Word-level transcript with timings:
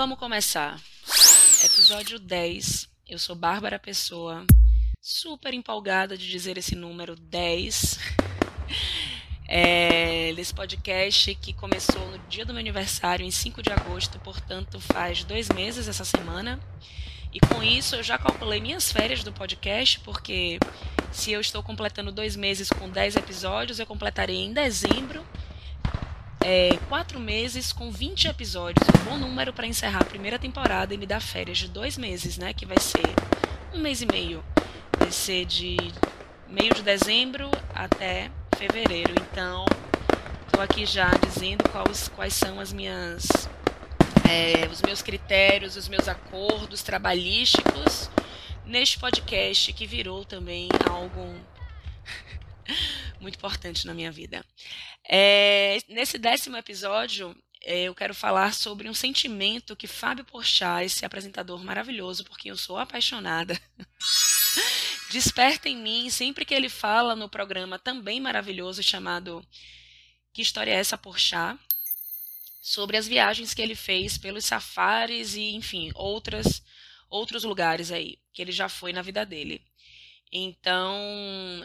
Vamos 0.00 0.18
começar. 0.18 0.80
Episódio 1.62 2.18
10. 2.18 2.88
Eu 3.06 3.18
sou 3.18 3.36
Bárbara 3.36 3.78
Pessoa, 3.78 4.46
super 4.98 5.52
empolgada 5.52 6.16
de 6.16 6.26
dizer 6.26 6.56
esse 6.56 6.74
número 6.74 7.14
10. 7.14 7.98
É, 9.52 10.32
desse 10.34 10.54
podcast 10.54 11.34
que 11.34 11.52
começou 11.52 12.08
no 12.08 12.18
dia 12.28 12.46
do 12.46 12.52
meu 12.52 12.60
aniversário, 12.60 13.26
em 13.26 13.32
5 13.32 13.60
de 13.64 13.72
agosto, 13.72 14.16
portanto 14.20 14.78
faz 14.78 15.24
dois 15.24 15.48
meses 15.48 15.88
essa 15.88 16.04
semana. 16.04 16.58
E 17.32 17.40
com 17.40 17.60
isso 17.60 17.96
eu 17.96 18.02
já 18.02 18.16
calculei 18.16 18.60
minhas 18.60 18.92
férias 18.92 19.24
do 19.24 19.32
podcast, 19.32 19.98
porque 20.00 20.60
se 21.10 21.32
eu 21.32 21.40
estou 21.40 21.64
completando 21.64 22.12
dois 22.12 22.36
meses 22.36 22.70
com 22.70 22.88
10 22.88 23.16
episódios, 23.16 23.80
eu 23.80 23.86
completarei 23.86 24.36
em 24.36 24.52
dezembro 24.52 25.26
é, 26.44 26.76
quatro 26.88 27.20
meses 27.20 27.72
com 27.72 27.90
20 27.90 28.28
episódios. 28.28 28.86
Um 28.88 29.04
bom 29.04 29.18
número 29.18 29.52
para 29.52 29.66
encerrar 29.66 30.00
a 30.00 30.04
primeira 30.04 30.38
temporada 30.38 30.94
e 30.94 30.98
me 30.98 31.06
dar 31.06 31.20
férias 31.20 31.58
de 31.58 31.68
dois 31.68 31.98
meses, 31.98 32.38
né? 32.38 32.52
Que 32.52 32.64
vai 32.66 32.78
ser 32.78 33.14
um 33.74 33.78
mês 33.78 34.00
e 34.00 34.06
meio. 34.06 34.42
Vai 34.98 35.10
ser 35.10 35.44
de 35.44 35.76
meio 36.48 36.74
de 36.74 36.82
dezembro 36.82 37.50
até 37.74 38.30
fevereiro. 38.56 39.14
Então, 39.20 39.64
estou 40.46 40.62
aqui 40.62 40.84
já 40.86 41.10
dizendo 41.10 41.68
quais, 41.70 42.08
quais 42.08 42.34
são 42.34 42.58
as 42.58 42.72
minhas, 42.72 43.28
é, 44.28 44.66
os 44.70 44.82
meus 44.82 45.02
critérios, 45.02 45.76
os 45.76 45.88
meus 45.88 46.08
acordos 46.08 46.82
trabalhísticos 46.82 48.10
neste 48.64 48.98
podcast 48.98 49.72
que 49.72 49.86
virou 49.86 50.24
também 50.24 50.68
algo 50.88 51.34
muito 53.20 53.36
importante 53.36 53.86
na 53.86 53.94
minha 53.94 54.10
vida. 54.10 54.44
É, 55.08 55.78
nesse 55.88 56.18
décimo 56.18 56.56
episódio, 56.56 57.36
é, 57.62 57.82
eu 57.82 57.94
quero 57.94 58.14
falar 58.14 58.54
sobre 58.54 58.88
um 58.88 58.94
sentimento 58.94 59.76
que 59.76 59.86
Fábio 59.86 60.24
Porchat, 60.24 60.84
esse 60.84 61.04
apresentador 61.04 61.62
maravilhoso, 61.62 62.24
por 62.24 62.38
quem 62.38 62.50
eu 62.50 62.56
sou 62.56 62.78
apaixonada, 62.78 63.60
desperta 65.12 65.68
em 65.68 65.76
mim 65.76 66.08
sempre 66.08 66.44
que 66.44 66.54
ele 66.54 66.68
fala 66.68 67.14
no 67.14 67.28
programa 67.28 67.78
também 67.78 68.20
maravilhoso 68.20 68.82
chamado 68.82 69.46
Que 70.32 70.42
História 70.42 70.70
é 70.70 70.76
essa, 70.76 70.96
Porchat? 70.96 71.58
Sobre 72.62 72.96
as 72.96 73.06
viagens 73.06 73.52
que 73.52 73.60
ele 73.60 73.74
fez 73.74 74.16
pelos 74.16 74.44
safaris 74.44 75.34
e, 75.34 75.50
enfim, 75.54 75.90
outras, 75.94 76.62
outros 77.08 77.42
lugares 77.42 77.90
aí 77.90 78.18
que 78.32 78.40
ele 78.40 78.52
já 78.52 78.68
foi 78.68 78.92
na 78.92 79.02
vida 79.02 79.24
dele. 79.26 79.62
Então, 80.32 80.94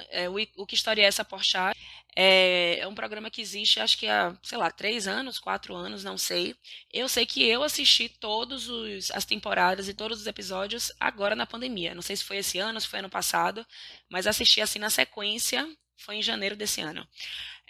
é, 0.09 0.27
o, 0.27 0.35
o, 0.57 0.65
Que 0.65 0.75
História 0.75 1.03
é 1.03 1.05
essa, 1.05 1.23
Porchat? 1.23 1.77
É, 2.15 2.79
é, 2.79 2.87
um 2.87 2.95
programa 2.95 3.29
que 3.29 3.41
existe, 3.41 3.79
acho 3.79 3.97
que 3.97 4.07
há, 4.07 4.35
sei 4.41 4.57
lá, 4.57 4.71
três 4.71 5.07
anos, 5.07 5.37
quatro 5.37 5.75
anos, 5.75 6.03
não 6.03 6.17
sei. 6.17 6.55
Eu 6.91 7.07
sei 7.07 7.25
que 7.25 7.43
eu 7.47 7.61
assisti 7.61 8.09
todas 8.09 8.67
as 9.11 9.25
temporadas 9.25 9.87
e 9.87 9.93
todos 9.93 10.21
os 10.21 10.27
episódios 10.27 10.91
agora 10.99 11.35
na 11.35 11.45
pandemia. 11.45 11.93
Não 11.93 12.01
sei 12.01 12.15
se 12.15 12.23
foi 12.23 12.37
esse 12.37 12.57
ano, 12.57 12.81
se 12.81 12.87
foi 12.87 12.99
ano 12.99 13.09
passado, 13.09 13.65
mas 14.09 14.25
assisti 14.25 14.61
assim 14.61 14.79
na 14.79 14.89
sequência, 14.89 15.67
foi 15.97 16.15
em 16.15 16.23
janeiro 16.23 16.55
desse 16.55 16.81
ano. 16.81 17.07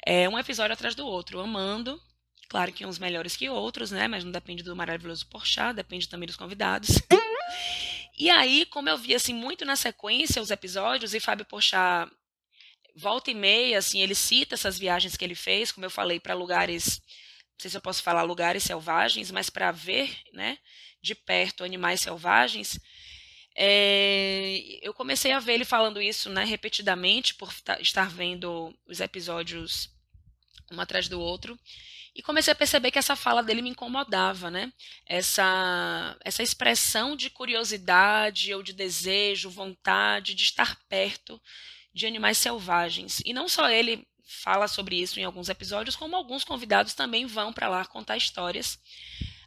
É 0.06 0.30
um 0.30 0.40
episódio 0.40 0.74
atrás 0.74 0.96
do 0.96 1.06
outro, 1.06 1.40
amando. 1.42 2.02
Claro 2.48 2.72
que 2.72 2.86
uns 2.86 3.00
melhores 3.00 3.36
que 3.36 3.50
outros, 3.50 3.92
né? 3.92 4.08
Mas 4.08 4.24
não 4.24 4.32
depende 4.32 4.64
do 4.64 4.76
maravilhoso 4.76 5.28
Porchat, 5.28 5.76
depende 5.76 6.08
também 6.08 6.28
dos 6.28 6.38
convidados. 6.38 6.90
E 8.18 8.30
aí, 8.30 8.66
como 8.68 8.90
eu 8.90 8.98
vi 8.98 9.14
assim 9.14 9.34
muito 9.34 9.66
na 9.66 9.76
sequência 9.76 10.42
os 10.42 10.52
episódios 10.52 11.14
e 11.14 11.20
Fábio 11.20 11.46
Pochá 11.46 12.10
volta 12.96 13.30
e 13.30 13.34
meia, 13.34 13.78
assim, 13.78 14.00
ele 14.00 14.16
cita 14.16 14.56
essas 14.56 14.78
viagens 14.78 15.18
que 15.18 15.26
ele 15.26 15.36
fez, 15.36 15.72
como 15.72 15.86
eu 15.86 15.90
falei, 15.90 16.20
para 16.20 16.34
lugares, 16.34 17.00
não 17.00 17.60
sei 17.60 17.70
se 17.72 17.78
eu 17.78 17.82
posso 17.82 18.02
falar 18.02 18.24
lugares 18.24 18.64
selvagens, 18.64 19.32
mas 19.32 19.50
para 19.50 19.72
ver, 19.72 20.18
né, 20.34 20.58
de 21.02 21.14
perto 21.14 21.64
animais 21.64 22.00
selvagens. 22.00 22.80
É, 23.58 24.80
eu 24.82 24.94
comecei 24.94 25.32
a 25.32 25.40
ver 25.40 25.54
ele 25.54 25.66
falando 25.66 26.02
isso, 26.02 26.30
né, 26.30 26.46
repetidamente 26.46 27.36
por 27.36 27.54
estar 27.80 28.10
vendo 28.10 28.74
os 28.86 29.00
episódios 29.02 29.90
um 30.72 30.80
atrás 30.80 31.08
do 31.08 31.20
outro. 31.20 31.58
E 32.16 32.22
comecei 32.22 32.54
a 32.54 32.56
perceber 32.56 32.92
que 32.92 33.00
essa 33.00 33.16
fala 33.16 33.44
dele 33.44 33.62
me 33.62 33.70
incomodava, 33.70 34.50
né? 34.50 34.72
Essa, 35.06 36.18
essa 36.24 36.42
expressão 36.42 37.14
de 37.14 37.30
curiosidade 37.30 38.54
ou 38.54 38.64
de 38.64 38.72
desejo, 38.72 39.50
vontade 39.50 40.34
de 40.34 40.44
estar 40.44 40.80
perto 40.88 41.42
de 41.94 42.08
animais 42.08 42.38
selvagens. 42.38 43.22
E 43.26 43.34
não 43.34 43.50
só 43.50 43.70
ele 43.70 44.08
fala 44.26 44.68
sobre 44.68 44.96
isso 44.96 45.20
em 45.20 45.26
alguns 45.26 45.50
episódios, 45.50 45.96
como 45.96 46.16
alguns 46.16 46.46
convidados 46.46 46.94
também 46.94 47.26
vão 47.26 47.52
para 47.52 47.68
lá 47.68 47.86
contar 47.86 48.16
histórias 48.16 48.80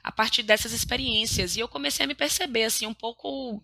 a 0.02 0.12
partir 0.12 0.42
dessas 0.42 0.72
experiências. 0.72 1.56
E 1.56 1.60
eu 1.60 1.68
comecei 1.68 2.04
a 2.04 2.06
me 2.06 2.14
perceber 2.14 2.64
assim 2.64 2.86
um 2.86 2.94
pouco 2.94 3.62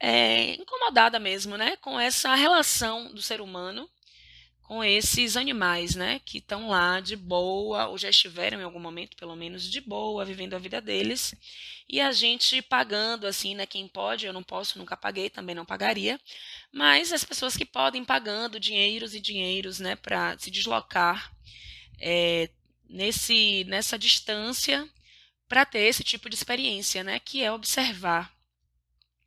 é, 0.00 0.54
incomodada 0.54 1.18
mesmo, 1.18 1.56
né, 1.56 1.76
com 1.76 1.98
essa 1.98 2.34
relação 2.34 3.12
do 3.12 3.22
ser 3.22 3.40
humano 3.40 3.88
com 4.74 4.82
esses 4.82 5.36
animais, 5.36 5.94
né, 5.94 6.20
que 6.24 6.38
estão 6.38 6.68
lá 6.68 6.98
de 6.98 7.14
boa, 7.14 7.86
ou 7.86 7.96
já 7.96 8.10
estiveram 8.10 8.58
em 8.58 8.64
algum 8.64 8.80
momento, 8.80 9.16
pelo 9.16 9.36
menos, 9.36 9.70
de 9.70 9.80
boa, 9.80 10.24
vivendo 10.24 10.54
a 10.54 10.58
vida 10.58 10.80
deles, 10.80 11.32
e 11.88 12.00
a 12.00 12.10
gente 12.10 12.60
pagando, 12.60 13.24
assim, 13.24 13.54
né, 13.54 13.66
quem 13.66 13.86
pode, 13.86 14.26
eu 14.26 14.32
não 14.32 14.42
posso, 14.42 14.76
nunca 14.76 14.96
paguei, 14.96 15.30
também 15.30 15.54
não 15.54 15.64
pagaria, 15.64 16.20
mas 16.72 17.12
as 17.12 17.22
pessoas 17.22 17.56
que 17.56 17.64
podem 17.64 18.04
pagando 18.04 18.58
dinheiros 18.58 19.14
e 19.14 19.20
dinheiros, 19.20 19.78
né, 19.78 19.94
para 19.94 20.36
se 20.40 20.50
deslocar 20.50 21.32
é, 22.00 22.50
nesse, 22.90 23.62
nessa 23.68 23.96
distância 23.96 24.88
para 25.48 25.64
ter 25.64 25.82
esse 25.82 26.02
tipo 26.02 26.28
de 26.28 26.34
experiência, 26.34 27.04
né, 27.04 27.20
que 27.20 27.44
é 27.44 27.52
observar 27.52 28.34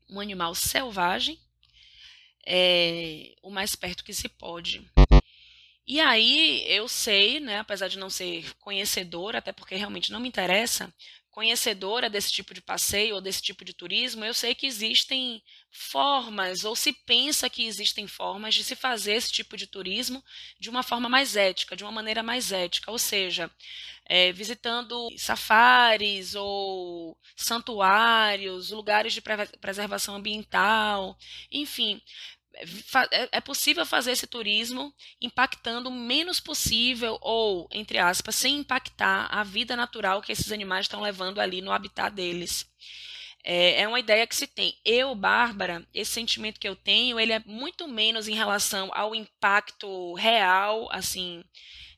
um 0.10 0.20
animal 0.20 0.54
selvagem 0.54 1.40
é, 2.46 3.34
o 3.42 3.50
mais 3.50 3.78
perto 3.78 4.04
que 4.04 4.14
se 4.14 4.28
pode. 4.28 4.86
E 5.88 6.00
aí 6.02 6.64
eu 6.68 6.88
sei, 6.88 7.40
né, 7.40 7.60
apesar 7.60 7.88
de 7.88 7.98
não 7.98 8.10
ser 8.10 8.54
conhecedora, 8.60 9.38
até 9.40 9.54
porque 9.54 9.76
realmente 9.76 10.12
não 10.12 10.20
me 10.20 10.28
interessa, 10.28 10.94
conhecedora 11.32 12.10
desse 12.10 12.32
tipo 12.32 12.52
de 12.52 12.62
passeio 12.62 13.14
ou 13.14 13.22
desse 13.22 13.42
tipo 13.44 13.64
de 13.64 13.72
turismo, 13.72 14.26
eu 14.26 14.34
sei 14.34 14.56
que 14.56 14.66
existem 14.66 15.42
formas, 15.72 16.66
ou 16.66 16.76
se 16.76 16.92
pensa 16.92 17.48
que 17.48 17.68
existem 17.68 18.08
formas 18.08 18.56
de 18.56 18.64
se 18.64 18.76
fazer 18.76 19.14
esse 19.14 19.32
tipo 19.32 19.56
de 19.56 19.68
turismo 19.68 20.24
de 20.60 20.68
uma 20.68 20.82
forma 20.82 21.08
mais 21.08 21.36
ética, 21.36 21.76
de 21.76 21.84
uma 21.84 21.92
maneira 21.92 22.24
mais 22.24 22.52
ética, 22.52 22.92
ou 22.92 22.98
seja, 22.98 23.52
é, 24.06 24.32
visitando 24.32 25.08
safaris 25.16 26.34
ou 26.34 27.16
santuários, 27.36 28.72
lugares 28.72 29.14
de 29.14 29.22
preservação 29.62 30.16
ambiental, 30.16 31.16
enfim, 31.52 32.02
é, 33.12 33.30
é 33.34 33.42
possível 33.42 33.86
fazer 33.86 34.12
esse 34.12 34.26
turismo 34.26 34.94
impactando 35.22 35.90
o 35.90 35.92
menos 35.92 36.40
possível 36.40 37.18
ou, 37.22 37.68
entre 37.72 37.98
aspas, 37.98 38.36
sem 38.36 38.58
impactar 38.58 39.28
a 39.32 39.44
vida 39.44 39.76
natural 39.76 40.22
que 40.22 40.32
esses 40.32 40.52
animais 40.52 40.86
estão 40.86 41.02
levando 41.02 41.40
ali 41.40 41.62
no 41.62 41.72
habitat 41.72 42.14
deles. 42.14 42.66
É, 43.44 43.82
é 43.82 43.88
uma 43.88 44.00
ideia 44.00 44.28
que 44.28 44.36
se 44.36 44.48
tem. 44.48 44.76
Eu, 44.84 45.14
Bárbara, 45.16 45.88
esse 45.94 46.12
sentimento 46.12 46.60
que 46.60 46.68
eu 46.68 46.76
tenho, 46.76 47.20
ele 47.20 47.34
é 47.34 47.40
muito 47.46 47.88
menos 47.88 48.28
em 48.28 48.34
relação 48.34 48.90
ao 48.94 49.14
impacto 49.14 50.14
real, 50.16 50.90
assim, 50.92 51.44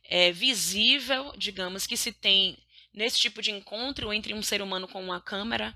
é, 0.04 0.32
visível, 0.32 1.34
digamos, 1.38 1.88
que 1.88 1.98
se 1.98 2.12
tem 2.12 2.58
nesse 2.94 3.20
tipo 3.20 3.42
de 3.42 3.52
encontro 3.52 4.12
entre 4.12 4.34
um 4.34 4.42
ser 4.42 4.62
humano 4.62 4.88
com 4.88 5.02
uma 5.02 5.22
câmera 5.22 5.76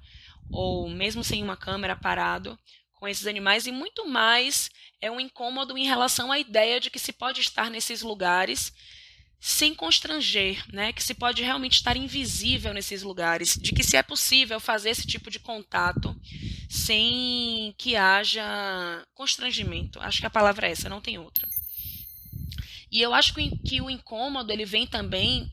ou 0.52 0.90
mesmo 0.90 1.24
sem 1.24 1.42
uma 1.42 1.56
câmera 1.56 1.96
parado 1.96 2.60
com 3.04 3.08
esses 3.10 3.28
animais 3.28 3.68
e 3.68 3.72
muito 3.74 4.08
mais 4.08 4.70
é 5.02 5.12
um 5.12 5.20
incômodo 5.20 5.78
em 5.78 5.86
relação 5.86 6.32
à 6.32 6.40
ideia 6.40 6.80
de 6.80 6.90
que 6.90 6.98
se 6.98 7.12
pode 7.12 7.42
estar 7.42 7.70
nesses 7.70 8.02
lugares 8.02 8.72
sem 9.42 9.76
constranger, 9.76 10.64
né? 10.72 10.94
Que 10.94 11.04
se 11.04 11.14
pode 11.14 11.44
realmente 11.44 11.74
estar 11.74 11.98
invisível 11.98 12.74
nesses 12.74 13.04
lugares, 13.04 13.58
de 13.62 13.74
que 13.74 13.84
se 13.84 13.98
é 13.98 14.02
possível 14.02 14.58
fazer 14.58 14.92
esse 14.92 15.06
tipo 15.06 15.30
de 15.30 15.38
contato 15.38 16.16
sem 16.70 17.76
que 17.78 17.98
haja 17.98 19.06
constrangimento. 19.14 20.00
Acho 20.00 20.22
que 20.22 20.26
a 20.26 20.30
palavra 20.30 20.70
é 20.70 20.72
essa, 20.72 20.88
não 20.88 21.02
tem 21.02 21.18
outra. 21.18 21.46
E 22.90 23.02
eu 23.02 23.14
acho 23.14 23.34
que 23.34 23.82
o 23.82 23.90
incômodo 23.90 24.50
ele 24.50 24.64
vem 24.64 24.88
também 24.88 25.52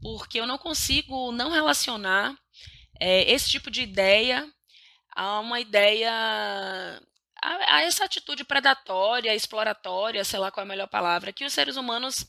porque 0.00 0.38
eu 0.38 0.46
não 0.46 0.56
consigo 0.56 1.32
não 1.32 1.50
relacionar 1.50 2.32
é, 3.00 3.28
esse 3.28 3.50
tipo 3.50 3.72
de 3.72 3.82
ideia 3.82 4.48
a 5.14 5.40
uma 5.40 5.60
ideia 5.60 6.10
a, 7.42 7.76
a, 7.76 7.82
essa 7.82 8.04
atitude 8.04 8.44
predatória, 8.44 9.34
exploratória, 9.34 10.24
sei 10.24 10.38
lá 10.38 10.50
qual 10.50 10.62
é 10.62 10.66
a 10.66 10.68
melhor 10.68 10.88
palavra, 10.88 11.32
que 11.32 11.44
os 11.44 11.52
seres 11.52 11.76
humanos, 11.76 12.24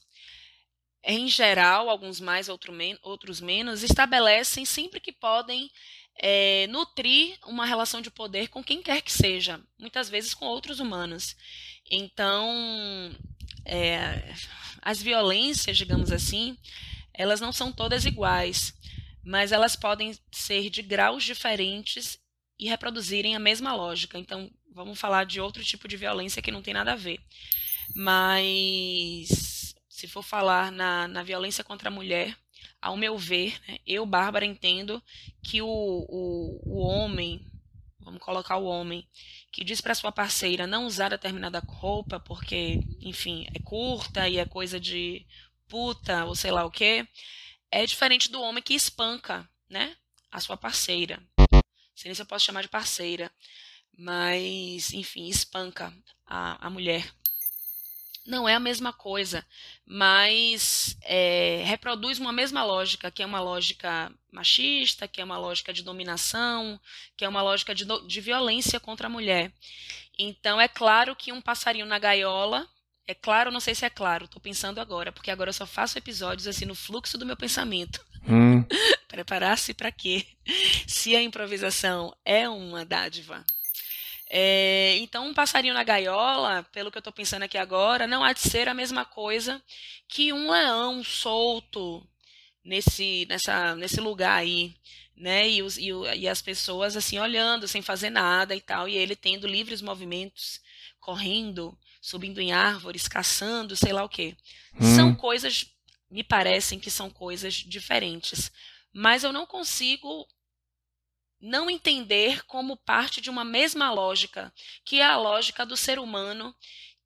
em 1.03 1.27
geral, 1.27 1.89
alguns 1.89 2.19
mais, 2.19 2.49
outros 2.49 3.39
menos, 3.39 3.83
estabelecem 3.83 4.65
sempre 4.65 4.99
que 4.99 5.11
podem 5.11 5.69
é, 6.17 6.67
nutrir 6.67 7.37
uma 7.45 7.65
relação 7.65 8.01
de 8.01 8.09
poder 8.09 8.47
com 8.49 8.63
quem 8.63 8.81
quer 8.81 9.01
que 9.01 9.11
seja, 9.11 9.61
muitas 9.77 10.09
vezes 10.09 10.33
com 10.33 10.45
outros 10.45 10.79
humanos. 10.79 11.35
Então, 11.91 13.15
é, 13.65 14.33
as 14.81 15.01
violências, 15.01 15.77
digamos 15.77 16.11
assim, 16.11 16.57
elas 17.13 17.39
não 17.39 17.51
são 17.53 17.71
todas 17.71 18.05
iguais. 18.05 18.73
mas 19.23 19.51
elas 19.53 19.75
podem 19.75 20.17
ser 20.31 20.69
de 20.69 20.81
graus 20.81 21.23
diferentes 21.23 22.19
e 22.63 22.69
reproduzirem 22.69 23.35
a 23.35 23.39
mesma 23.39 23.75
lógica. 23.75 24.17
Então, 24.17 24.49
vamos 24.71 24.97
falar 24.97 25.25
de 25.25 25.41
outro 25.41 25.61
tipo 25.61 25.85
de 25.85 25.97
violência 25.97 26.41
que 26.41 26.49
não 26.49 26.61
tem 26.61 26.73
nada 26.73 26.93
a 26.93 26.95
ver. 26.95 27.19
Mas, 27.93 29.75
se 29.89 30.07
for 30.07 30.23
falar 30.23 30.71
na, 30.71 31.05
na 31.09 31.23
violência 31.23 31.61
contra 31.61 31.89
a 31.89 31.91
mulher, 31.91 32.37
ao 32.81 32.95
meu 32.95 33.17
ver, 33.17 33.59
né, 33.67 33.79
eu, 33.85 34.05
Bárbara, 34.05 34.45
entendo 34.45 35.03
que 35.43 35.61
o, 35.61 35.67
o, 35.67 36.61
o 36.63 36.77
homem, 36.79 37.45
vamos 37.99 38.21
colocar 38.21 38.55
o 38.55 38.65
homem, 38.65 39.05
que 39.51 39.65
diz 39.65 39.81
para 39.81 39.93
sua 39.93 40.11
parceira 40.11 40.65
não 40.65 40.85
usar 40.85 41.09
determinada 41.09 41.61
roupa 41.67 42.17
porque, 42.17 42.79
enfim, 43.01 43.45
é 43.53 43.59
curta 43.59 44.29
e 44.29 44.37
é 44.37 44.45
coisa 44.45 44.79
de 44.79 45.27
puta 45.67 46.23
ou 46.23 46.33
sei 46.33 46.51
lá 46.51 46.63
o 46.63 46.71
que, 46.71 47.05
é 47.69 47.85
diferente 47.85 48.31
do 48.31 48.41
homem 48.41 48.63
que 48.63 48.73
espanca, 48.73 49.49
né, 49.69 49.97
a 50.31 50.39
sua 50.39 50.55
parceira. 50.55 51.21
Sei 51.95 52.13
se 52.13 52.21
eu 52.21 52.25
posso 52.25 52.45
chamar 52.45 52.61
de 52.61 52.69
parceira, 52.69 53.31
mas, 53.97 54.93
enfim, 54.93 55.27
espanca 55.27 55.93
a, 56.25 56.67
a 56.67 56.69
mulher. 56.69 57.13
Não 58.25 58.47
é 58.47 58.55
a 58.55 58.59
mesma 58.59 58.93
coisa, 58.93 59.45
mas 59.85 60.97
é, 61.01 61.61
reproduz 61.65 62.19
uma 62.19 62.31
mesma 62.31 62.63
lógica, 62.63 63.11
que 63.11 63.21
é 63.21 63.25
uma 63.25 63.41
lógica 63.41 64.11
machista, 64.31 65.07
que 65.07 65.19
é 65.19 65.23
uma 65.23 65.37
lógica 65.37 65.73
de 65.73 65.83
dominação, 65.83 66.79
que 67.17 67.25
é 67.25 67.29
uma 67.29 67.41
lógica 67.41 67.75
de, 67.75 67.85
de 68.07 68.21
violência 68.21 68.79
contra 68.79 69.07
a 69.07 69.09
mulher. 69.09 69.51
Então, 70.17 70.59
é 70.59 70.69
claro 70.69 71.15
que 71.15 71.33
um 71.33 71.41
passarinho 71.41 71.85
na 71.85 71.99
gaiola 71.99 72.67
é 73.05 73.13
claro, 73.13 73.51
não 73.51 73.59
sei 73.59 73.75
se 73.75 73.85
é 73.85 73.89
claro, 73.89 74.25
estou 74.25 74.41
pensando 74.41 74.79
agora, 74.79 75.11
porque 75.11 75.29
agora 75.29 75.49
eu 75.49 75.53
só 75.53 75.65
faço 75.65 75.97
episódios 75.97 76.47
assim 76.47 76.65
no 76.65 76.75
fluxo 76.75 77.17
do 77.17 77.25
meu 77.25 77.35
pensamento. 77.35 77.99
Hum. 78.27 78.63
Preparar-se 79.07 79.73
para 79.73 79.91
quê? 79.91 80.25
Se 80.87 81.15
a 81.15 81.21
improvisação 81.21 82.15
é 82.25 82.47
uma 82.49 82.83
dádiva. 82.83 83.45
É, 84.29 84.97
então, 84.97 85.27
um 85.27 85.33
passarinho 85.33 85.75
na 85.75 85.83
gaiola, 85.83 86.63
pelo 86.71 86.89
que 86.89 86.97
eu 86.97 87.01
estou 87.01 87.13
pensando 87.13 87.43
aqui 87.43 87.57
agora, 87.57 88.07
não 88.07 88.23
há 88.23 88.33
de 88.33 88.39
ser 88.39 88.67
a 88.67 88.73
mesma 88.73 89.05
coisa 89.05 89.61
que 90.07 90.33
um 90.33 90.49
leão 90.49 91.03
solto 91.03 92.03
nesse, 92.63 93.27
nessa, 93.29 93.75
nesse 93.75 94.01
lugar 94.01 94.39
aí, 94.39 94.73
né? 95.15 95.47
E, 95.47 95.61
os, 95.61 95.77
e, 95.77 95.89
e 96.17 96.27
as 96.27 96.41
pessoas 96.41 96.97
assim 96.97 97.19
olhando, 97.19 97.67
sem 97.67 97.83
fazer 97.83 98.09
nada 98.09 98.55
e 98.55 98.61
tal, 98.61 98.89
e 98.89 98.95
ele 98.95 99.15
tendo 99.15 99.45
livres 99.45 99.81
movimentos, 99.81 100.59
correndo, 100.99 101.77
subindo 102.01 102.39
em 102.41 102.51
árvores, 102.51 103.07
caçando, 103.07 103.75
sei 103.75 103.93
lá 103.93 104.03
o 104.03 104.09
quê. 104.09 104.35
Hum. 104.79 104.95
São 104.95 105.15
coisas, 105.15 105.67
me 106.13 106.23
parecem 106.23 106.79
que 106.79 106.91
são 106.91 107.09
coisas 107.09 107.55
diferentes. 107.55 108.51
Mas 108.93 109.23
eu 109.23 109.33
não 109.33 109.47
consigo 109.47 110.27
não 111.41 111.69
entender 111.69 112.45
como 112.45 112.77
parte 112.77 113.19
de 113.19 113.31
uma 113.31 113.43
mesma 113.43 113.91
lógica, 113.91 114.53
que 114.85 115.01
é 115.01 115.05
a 115.05 115.17
lógica 115.17 115.65
do 115.65 115.75
ser 115.75 115.97
humano 115.97 116.55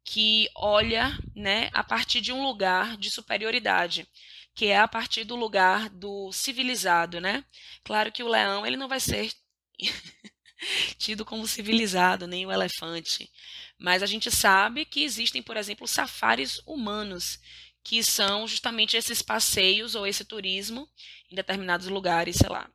que 0.03 0.49
olha, 0.53 1.17
né, 1.33 1.69
a 1.73 1.83
partir 1.83 2.19
de 2.19 2.33
um 2.33 2.43
lugar 2.43 2.97
de 2.97 3.09
superioridade, 3.09 4.05
que 4.53 4.65
é 4.67 4.77
a 4.77 4.87
partir 4.87 5.23
do 5.23 5.35
lugar 5.35 5.89
do 5.89 6.31
civilizado, 6.33 7.21
né? 7.21 7.45
Claro 7.83 8.11
que 8.11 8.23
o 8.23 8.27
leão, 8.27 8.65
ele 8.65 8.77
não 8.77 8.87
vai 8.87 8.99
ser 8.99 9.33
tido 10.97 11.23
como 11.23 11.47
civilizado, 11.47 12.27
nem 12.27 12.45
o 12.45 12.51
elefante, 12.51 13.31
mas 13.77 14.03
a 14.03 14.05
gente 14.05 14.29
sabe 14.31 14.85
que 14.85 15.03
existem, 15.03 15.41
por 15.41 15.55
exemplo, 15.55 15.87
safaris 15.87 16.59
humanos, 16.65 17.39
que 17.87 18.03
são 18.03 18.45
justamente 18.45 18.97
esses 18.97 19.21
passeios 19.21 19.95
ou 19.95 20.05
esse 20.05 20.25
turismo 20.25 20.89
em 21.31 21.35
determinados 21.35 21.87
lugares, 21.87 22.35
sei 22.35 22.49
lá, 22.49 22.69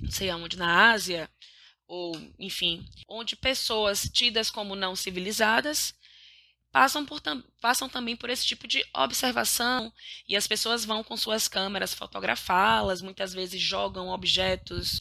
não 0.00 0.10
sei 0.10 0.30
aonde, 0.30 0.56
na 0.56 0.90
Ásia, 0.90 1.30
ou 1.86 2.18
enfim, 2.38 2.82
onde 3.06 3.36
pessoas 3.36 4.08
tidas 4.10 4.50
como 4.50 4.74
não 4.74 4.96
civilizadas 4.96 5.94
passam, 6.72 7.04
por, 7.04 7.20
passam 7.60 7.88
também 7.88 8.14
por 8.14 8.28
esse 8.28 8.44
tipo 8.46 8.66
de 8.68 8.84
observação 8.94 9.92
e 10.28 10.36
as 10.36 10.46
pessoas 10.46 10.84
vão 10.84 11.02
com 11.02 11.16
suas 11.16 11.48
câmeras 11.48 11.94
fotografá-las, 11.94 13.00
muitas 13.00 13.32
vezes 13.32 13.60
jogam 13.60 14.08
objetos. 14.08 15.00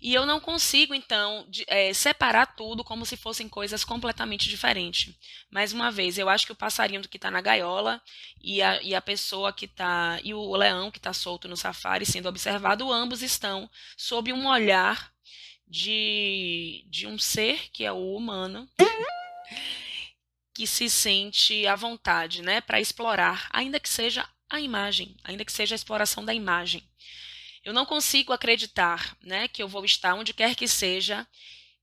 E 0.00 0.12
eu 0.12 0.26
não 0.26 0.40
consigo, 0.40 0.94
então, 0.94 1.46
de, 1.48 1.64
é, 1.68 1.94
separar 1.94 2.56
tudo 2.56 2.82
como 2.82 3.06
se 3.06 3.16
fossem 3.16 3.48
coisas 3.48 3.84
completamente 3.84 4.48
diferentes. 4.48 5.14
Mais 5.48 5.72
uma 5.72 5.92
vez, 5.92 6.18
eu 6.18 6.28
acho 6.28 6.44
que 6.44 6.52
o 6.52 6.56
passarinho 6.56 7.02
que 7.02 7.16
está 7.16 7.30
na 7.30 7.40
gaiola 7.40 8.02
e 8.42 8.60
a, 8.60 8.82
e 8.82 8.94
a 8.94 9.00
pessoa 9.00 9.52
que 9.52 9.66
está. 9.66 10.18
e 10.24 10.34
o 10.34 10.56
leão 10.56 10.90
que 10.90 10.98
está 10.98 11.12
solto 11.12 11.46
no 11.46 11.56
safari 11.56 12.04
sendo 12.04 12.28
observado, 12.28 12.92
ambos 12.92 13.22
estão 13.22 13.70
sob 13.96 14.32
um 14.32 14.48
olhar 14.48 15.12
de, 15.68 16.84
de 16.88 17.06
um 17.06 17.16
ser 17.16 17.70
que 17.72 17.84
é 17.84 17.92
o 17.92 18.14
humano 18.16 18.68
que 20.62 20.66
se 20.68 20.88
sente 20.88 21.66
à 21.66 21.74
vontade, 21.74 22.40
né, 22.40 22.60
para 22.60 22.80
explorar, 22.80 23.48
ainda 23.52 23.80
que 23.80 23.88
seja 23.88 24.28
a 24.48 24.60
imagem, 24.60 25.16
ainda 25.24 25.44
que 25.44 25.50
seja 25.50 25.74
a 25.74 25.76
exploração 25.76 26.24
da 26.24 26.32
imagem. 26.32 26.88
Eu 27.64 27.72
não 27.72 27.84
consigo 27.84 28.32
acreditar, 28.32 29.16
né, 29.20 29.48
que 29.48 29.60
eu 29.60 29.66
vou 29.66 29.84
estar 29.84 30.14
onde 30.14 30.32
quer 30.32 30.54
que 30.54 30.68
seja 30.68 31.26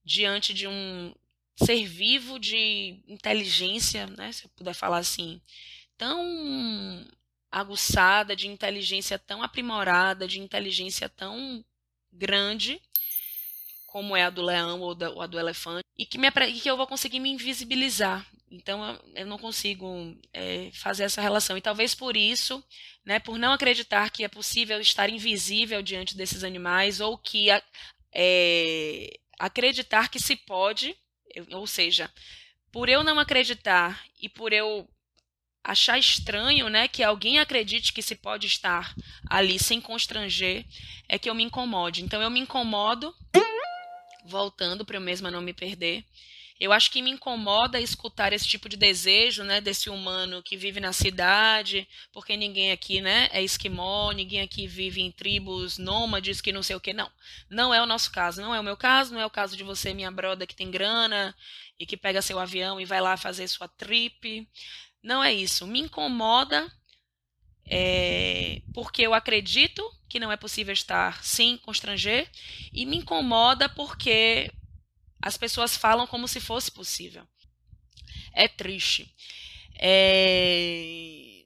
diante 0.01 0.53
de 0.53 0.65
um 0.65 1.13
ser 1.61 1.85
vivo 1.85 2.39
de 2.39 3.03
inteligência, 3.05 4.07
né, 4.07 4.31
se 4.31 4.45
eu 4.45 4.49
puder 4.51 4.73
falar 4.73 4.99
assim, 4.99 5.41
tão 5.97 7.05
aguçada, 7.51 8.33
de 8.33 8.47
inteligência 8.47 9.19
tão 9.19 9.43
aprimorada, 9.43 10.25
de 10.25 10.39
inteligência 10.39 11.09
tão 11.09 11.65
grande 12.13 12.81
como 13.91 14.15
é 14.15 14.23
a 14.23 14.29
do 14.29 14.41
leão 14.41 14.79
ou, 14.81 14.93
da, 14.93 15.09
ou 15.09 15.21
a 15.21 15.27
do 15.27 15.39
elefante, 15.39 15.83
e 15.97 16.05
que, 16.05 16.17
me, 16.17 16.31
que 16.31 16.69
eu 16.69 16.77
vou 16.77 16.87
conseguir 16.87 17.19
me 17.19 17.29
invisibilizar. 17.29 18.25
Então 18.51 18.99
eu 19.15 19.27
não 19.27 19.37
consigo 19.37 20.15
é, 20.33 20.71
fazer 20.73 21.03
essa 21.03 21.21
relação. 21.21 21.57
E 21.57 21.61
talvez 21.61 21.93
por 21.93 22.15
isso, 22.15 22.63
né, 23.05 23.19
por 23.19 23.37
não 23.37 23.53
acreditar 23.53 24.09
que 24.09 24.23
é 24.23 24.27
possível 24.27 24.79
estar 24.79 25.09
invisível 25.09 25.81
diante 25.81 26.15
desses 26.15 26.43
animais, 26.43 26.99
ou 26.99 27.17
que 27.17 27.47
é, 28.13 29.19
acreditar 29.37 30.09
que 30.09 30.19
se 30.19 30.35
pode, 30.35 30.95
ou 31.51 31.67
seja, 31.67 32.11
por 32.71 32.89
eu 32.89 33.03
não 33.03 33.19
acreditar 33.19 34.03
e 34.21 34.29
por 34.29 34.53
eu 34.53 34.87
achar 35.63 35.99
estranho, 35.99 36.69
né, 36.69 36.87
que 36.87 37.03
alguém 37.03 37.37
acredite 37.37 37.93
que 37.93 38.01
se 38.01 38.15
pode 38.15 38.47
estar 38.47 38.95
ali 39.29 39.59
sem 39.59 39.79
constranger, 39.81 40.65
é 41.07 41.19
que 41.19 41.29
eu 41.29 41.35
me 41.35 41.43
incomode. 41.43 42.03
Então 42.03 42.21
eu 42.21 42.29
me 42.29 42.39
incomodo, 42.39 43.13
voltando 44.29 44.85
para 44.85 44.97
eu 44.97 45.01
mesma 45.01 45.29
não 45.29 45.41
me 45.41 45.53
perder, 45.53 46.05
eu 46.59 46.73
acho 46.73 46.91
que 46.91 47.01
me 47.01 47.09
incomoda 47.09 47.79
escutar 47.79 48.33
esse 48.33 48.45
tipo 48.45 48.67
de 48.67 48.75
desejo, 48.75 49.43
né, 49.43 49.61
desse 49.61 49.89
humano 49.89 50.43
que 50.43 50.57
vive 50.57 50.81
na 50.81 50.91
cidade, 50.91 51.87
porque 52.11 52.35
ninguém 52.35 52.71
aqui, 52.73 52.99
né, 52.99 53.29
é 53.31 53.41
esquimó, 53.41 54.11
ninguém 54.11 54.41
aqui 54.41 54.67
vive 54.67 55.01
em 55.01 55.09
tribos 55.09 55.77
nômades 55.77 56.41
que 56.41 56.51
não 56.51 56.61
sei 56.61 56.75
o 56.75 56.81
que, 56.81 56.91
não. 56.91 57.09
Não 57.49 57.73
é 57.73 57.81
o 57.81 57.85
nosso 57.85 58.11
caso, 58.11 58.41
não 58.41 58.53
é 58.53 58.59
o 58.59 58.63
meu 58.63 58.75
caso, 58.75 59.13
não 59.13 59.21
é 59.21 59.25
o 59.25 59.29
caso 59.29 59.55
de 59.55 59.63
você, 59.63 59.93
minha 59.93 60.11
broda, 60.11 60.45
que 60.45 60.55
tem 60.55 60.69
grana 60.69 61.33
e 61.79 61.85
que 61.85 61.95
pega 61.95 62.21
seu 62.21 62.37
avião 62.37 62.79
e 62.79 62.83
vai 62.83 62.99
lá 62.99 63.15
fazer 63.15 63.47
sua 63.47 63.69
trip. 63.69 64.45
Não 65.01 65.23
é 65.23 65.33
isso. 65.33 65.65
Me 65.65 65.79
incomoda 65.79 66.69
é, 67.69 68.61
porque 68.73 69.03
eu 69.03 69.13
acredito 69.13 69.83
que 70.09 70.19
não 70.19 70.31
é 70.31 70.35
possível 70.35 70.73
estar 70.73 71.23
sem 71.23 71.55
constranger 71.57 72.27
e 72.73 72.83
me 72.85 72.97
incomoda 72.97 73.69
porque 73.69 74.51
as 75.21 75.37
pessoas 75.37 75.77
falam 75.77 76.07
como 76.07 76.27
se 76.27 76.39
fosse 76.39 76.71
possível. 76.71 77.27
É 78.33 78.47
triste. 78.47 79.13
É, 79.79 81.45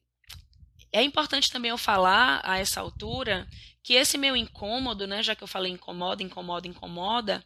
é 0.93 1.03
importante 1.03 1.51
também 1.51 1.69
eu 1.69 1.77
falar 1.77 2.39
a 2.43 2.57
essa 2.57 2.79
altura 2.79 3.47
que 3.83 3.93
esse 3.95 4.17
meu 4.17 4.37
incômodo, 4.37 5.05
né, 5.05 5.21
já 5.21 5.35
que 5.35 5.43
eu 5.43 5.47
falei 5.47 5.73
incomoda, 5.73 6.23
incomoda, 6.23 6.67
incomoda, 6.67 7.43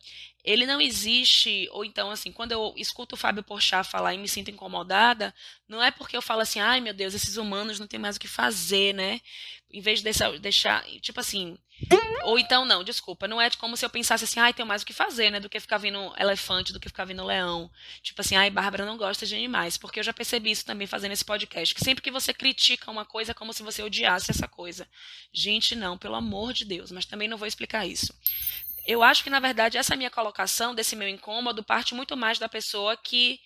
ele 0.48 0.66
não 0.66 0.80
existe, 0.80 1.68
ou 1.72 1.84
então 1.84 2.10
assim, 2.10 2.32
quando 2.32 2.54
eu 2.54 2.74
escuto 2.77 3.16
o 3.16 3.18
Fábio 3.18 3.44
Porchat 3.44 3.88
falar 3.89 4.13
e 4.13 4.18
me 4.18 4.27
sinto 4.27 4.50
incomodada, 4.50 5.34
não 5.68 5.84
é 5.84 5.92
porque 5.92 6.16
eu 6.16 6.22
falo 6.22 6.42
assim, 6.42 6.60
ai 6.60 6.80
meu 6.80 6.94
Deus, 6.94 7.13
esses 7.13 7.38
humanos 7.38 7.80
não 7.80 7.88
tem 7.88 8.00
mais 8.00 8.16
o 8.16 8.20
que 8.20 8.27
fazer, 8.27 8.94
né? 8.94 9.20
Em 9.72 9.82
vez 9.82 10.00
de 10.00 10.06
deixar, 10.06 10.39
deixar 10.39 10.84
tipo 11.01 11.20
assim, 11.20 11.58
ou 12.24 12.39
então, 12.39 12.66
não, 12.66 12.84
desculpa, 12.84 13.27
não 13.27 13.39
é 13.39 13.50
como 13.51 13.77
se 13.77 13.86
eu 13.86 13.89
pensasse 13.89 14.24
assim, 14.24 14.39
ai, 14.39 14.54
tenho 14.54 14.68
mais 14.68 14.82
o 14.82 14.86
que 14.86 14.94
fazer, 14.94 15.30
né? 15.30 15.39
Do 15.39 15.50
que 15.50 15.60
ficar 15.60 15.77
vendo 15.77 16.12
elefante, 16.18 16.74
do 16.74 16.80
que 16.80 16.89
ficar 16.89 17.06
vendo 17.06 17.24
leão. 17.24 17.70
Tipo 18.01 18.22
assim, 18.22 18.36
ai, 18.36 18.50
Bárbara 18.50 18.86
não 18.86 18.98
gosta 18.98 19.25
de 19.25 19.36
animais. 19.36 19.77
Porque 19.77 20.00
eu 20.00 20.04
já 20.04 20.12
percebi 20.12 20.51
isso 20.51 20.66
também 20.66 20.88
fazendo 20.88 21.12
esse 21.12 21.24
podcast. 21.24 21.75
Que 21.75 21.84
sempre 21.84 22.01
que 22.01 22.10
você 22.10 22.34
critica 22.34 22.89
uma 22.89 23.06
coisa 23.06 23.32
é 23.32 23.36
como 23.36 23.54
se 23.54 23.62
você 23.62 23.84
odiasse 23.84 24.32
essa 24.32 24.48
coisa. 24.48 24.88
Gente, 25.32 25.75
não, 25.75 25.98
pelo 25.98 26.16
amor 26.16 26.51
de 26.51 26.66
Deus. 26.66 26.92
Mas 26.92 27.06
também 27.06 27.27
não 27.27 27.38
vou 27.38 27.48
explicar 27.48 27.86
isso. 27.86 28.13
Eu 28.88 29.03
acho 29.03 29.22
que, 29.22 29.29
na 29.29 29.41
verdade, 29.41 29.77
essa 29.77 29.98
minha 29.98 30.10
colocação 30.10 30.74
desse 30.74 30.96
meu 30.96 31.10
incômodo 31.10 31.62
parte 31.62 31.94
muito 31.94 32.15
mais 32.15 32.39
da 32.39 32.48
pessoa 32.48 32.96
que, 32.96 33.38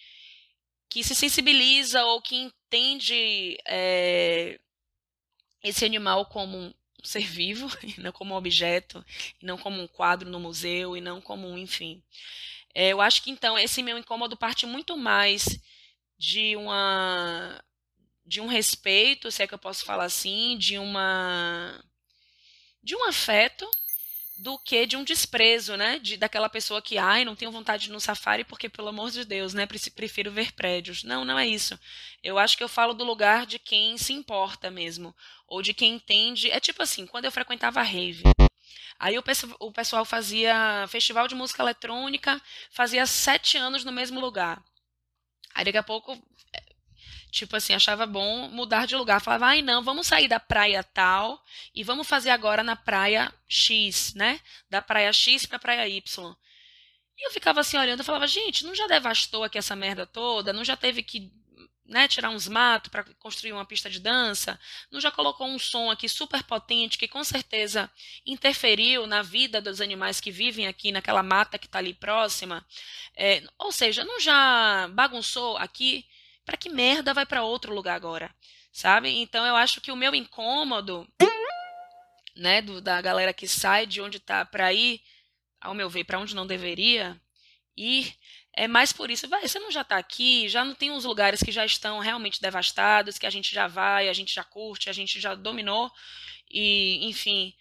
que 0.87 1.03
se 1.03 1.15
sensibiliza 1.15 2.05
ou 2.05 2.21
que 2.21 2.35
entende 2.35 3.57
é, 3.67 4.59
esse 5.63 5.83
animal 5.83 6.27
como 6.27 6.71
ser 7.03 7.25
vivo, 7.25 7.67
e 7.83 7.99
não 7.99 8.11
como 8.11 8.35
um 8.35 8.37
objeto, 8.37 9.03
e 9.41 9.45
não 9.45 9.57
como 9.57 9.81
um 9.81 9.87
quadro 9.87 10.29
no 10.29 10.39
museu, 10.39 10.95
e 10.95 11.01
não 11.01 11.19
como 11.19 11.47
um, 11.47 11.57
enfim. 11.57 12.03
É, 12.75 12.89
eu 12.89 13.01
acho 13.01 13.23
que 13.23 13.31
então 13.31 13.57
esse 13.57 13.81
meu 13.81 13.97
incômodo 13.97 14.37
parte 14.37 14.67
muito 14.67 14.95
mais 14.95 15.59
de 16.19 16.55
uma 16.55 17.59
de 18.23 18.39
um 18.39 18.45
respeito, 18.45 19.31
se 19.31 19.41
é 19.41 19.47
que 19.47 19.55
eu 19.55 19.59
posso 19.59 19.83
falar 19.83 20.05
assim, 20.05 20.55
de 20.55 20.77
uma 20.77 21.83
de 22.83 22.95
um 22.95 23.03
afeto 23.05 23.67
do 24.41 24.57
que 24.57 24.87
de 24.87 24.97
um 24.97 25.03
desprezo, 25.03 25.77
né? 25.77 25.99
De, 25.99 26.17
daquela 26.17 26.49
pessoa 26.49 26.81
que, 26.81 26.97
ai, 26.97 27.23
não 27.23 27.35
tenho 27.35 27.51
vontade 27.51 27.83
de 27.83 27.89
ir 27.89 27.93
no 27.93 28.01
safari 28.01 28.43
porque, 28.43 28.67
pelo 28.67 28.87
amor 28.87 29.11
de 29.11 29.23
Deus, 29.23 29.53
né? 29.53 29.67
Prefiro 29.67 30.31
ver 30.31 30.51
prédios. 30.53 31.03
Não, 31.03 31.23
não 31.23 31.37
é 31.37 31.47
isso. 31.47 31.79
Eu 32.23 32.39
acho 32.39 32.57
que 32.57 32.63
eu 32.63 32.67
falo 32.67 32.93
do 32.93 33.03
lugar 33.03 33.45
de 33.45 33.59
quem 33.59 33.97
se 33.99 34.13
importa 34.13 34.71
mesmo. 34.71 35.15
Ou 35.47 35.61
de 35.61 35.75
quem 35.75 35.93
entende. 35.93 36.49
É 36.49 36.59
tipo 36.59 36.81
assim, 36.81 37.05
quando 37.05 37.25
eu 37.25 37.31
frequentava 37.31 37.81
a 37.81 37.83
rave. 37.83 38.23
Aí 38.99 39.15
o, 39.17 39.23
o 39.59 39.71
pessoal 39.71 40.05
fazia 40.05 40.87
festival 40.87 41.27
de 41.27 41.35
música 41.35 41.61
eletrônica, 41.61 42.41
fazia 42.71 43.05
sete 43.05 43.57
anos 43.57 43.85
no 43.85 43.91
mesmo 43.91 44.19
lugar. 44.19 44.63
Aí 45.53 45.65
daqui 45.65 45.77
a 45.77 45.83
pouco 45.83 46.19
tipo 47.31 47.55
assim, 47.55 47.73
achava 47.73 48.05
bom 48.05 48.49
mudar 48.49 48.85
de 48.85 48.95
lugar. 48.95 49.21
Falava, 49.21 49.47
ai 49.47 49.61
não, 49.61 49.81
vamos 49.83 50.07
sair 50.07 50.27
da 50.27 50.39
praia 50.39 50.83
tal 50.83 51.43
e 51.73 51.83
vamos 51.83 52.07
fazer 52.07 52.29
agora 52.29 52.61
na 52.61 52.75
praia 52.75 53.33
X, 53.47 54.13
né? 54.13 54.39
Da 54.69 54.81
praia 54.81 55.11
X 55.13 55.45
para 55.45 55.57
praia 55.57 55.87
Y. 55.87 56.35
E 57.17 57.27
eu 57.27 57.31
ficava 57.31 57.61
assim 57.61 57.77
olhando, 57.77 57.99
eu 57.99 58.05
falava, 58.05 58.27
gente, 58.27 58.65
não 58.65 58.75
já 58.75 58.87
devastou 58.87 59.43
aqui 59.43 59.57
essa 59.57 59.75
merda 59.75 60.05
toda? 60.05 60.51
Não 60.51 60.65
já 60.65 60.75
teve 60.75 61.03
que 61.03 61.31
né, 61.85 62.07
tirar 62.07 62.29
uns 62.29 62.47
matos 62.47 62.89
para 62.89 63.03
construir 63.19 63.51
uma 63.53 63.65
pista 63.65 63.89
de 63.89 63.99
dança? 63.99 64.59
Não 64.89 64.99
já 64.99 65.11
colocou 65.11 65.47
um 65.47 65.59
som 65.59 65.91
aqui 65.91 66.07
super 66.07 66.41
potente 66.43 66.97
que 66.97 67.07
com 67.07 67.23
certeza 67.23 67.91
interferiu 68.25 69.05
na 69.05 69.21
vida 69.21 69.61
dos 69.61 69.81
animais 69.81 70.19
que 70.19 70.31
vivem 70.31 70.67
aqui 70.67 70.91
naquela 70.91 71.21
mata 71.21 71.59
que 71.59 71.65
está 71.65 71.79
ali 71.79 71.93
próxima? 71.93 72.65
É, 73.15 73.43
ou 73.57 73.71
seja, 73.71 74.03
não 74.03 74.19
já 74.19 74.87
bagunçou 74.93 75.57
aqui? 75.57 76.05
Para 76.45 76.57
que 76.57 76.69
merda 76.69 77.13
vai 77.13 77.25
para 77.25 77.43
outro 77.43 77.73
lugar 77.73 77.95
agora? 77.95 78.33
Sabe? 78.71 79.09
Então 79.09 79.45
eu 79.45 79.55
acho 79.55 79.81
que 79.81 79.91
o 79.91 79.95
meu 79.95 80.15
incômodo, 80.15 81.07
né, 82.35 82.61
do, 82.61 82.81
da 82.81 83.01
galera 83.01 83.33
que 83.33 83.47
sai 83.47 83.85
de 83.85 84.01
onde 84.01 84.19
tá 84.19 84.45
para 84.45 84.71
ir, 84.73 85.01
ao 85.59 85.73
meu 85.73 85.89
ver, 85.89 86.05
para 86.05 86.19
onde 86.19 86.35
não 86.35 86.47
deveria 86.47 87.19
ir, 87.75 88.15
é 88.53 88.67
mais 88.67 88.91
por 88.91 89.09
isso, 89.09 89.27
vai, 89.27 89.47
você 89.47 89.59
não 89.59 89.71
já 89.71 89.81
está 89.81 89.97
aqui, 89.97 90.47
já 90.49 90.63
não 90.63 90.73
tem 90.73 90.91
uns 90.91 91.05
lugares 91.05 91.41
que 91.41 91.51
já 91.51 91.65
estão 91.65 91.99
realmente 91.99 92.41
devastados, 92.41 93.17
que 93.17 93.25
a 93.25 93.29
gente 93.29 93.53
já 93.53 93.67
vai, 93.67 94.09
a 94.09 94.13
gente 94.13 94.33
já 94.33 94.43
curte, 94.43 94.89
a 94.89 94.93
gente 94.93 95.19
já 95.19 95.35
dominou 95.35 95.91
e, 96.49 96.99
enfim, 97.07 97.53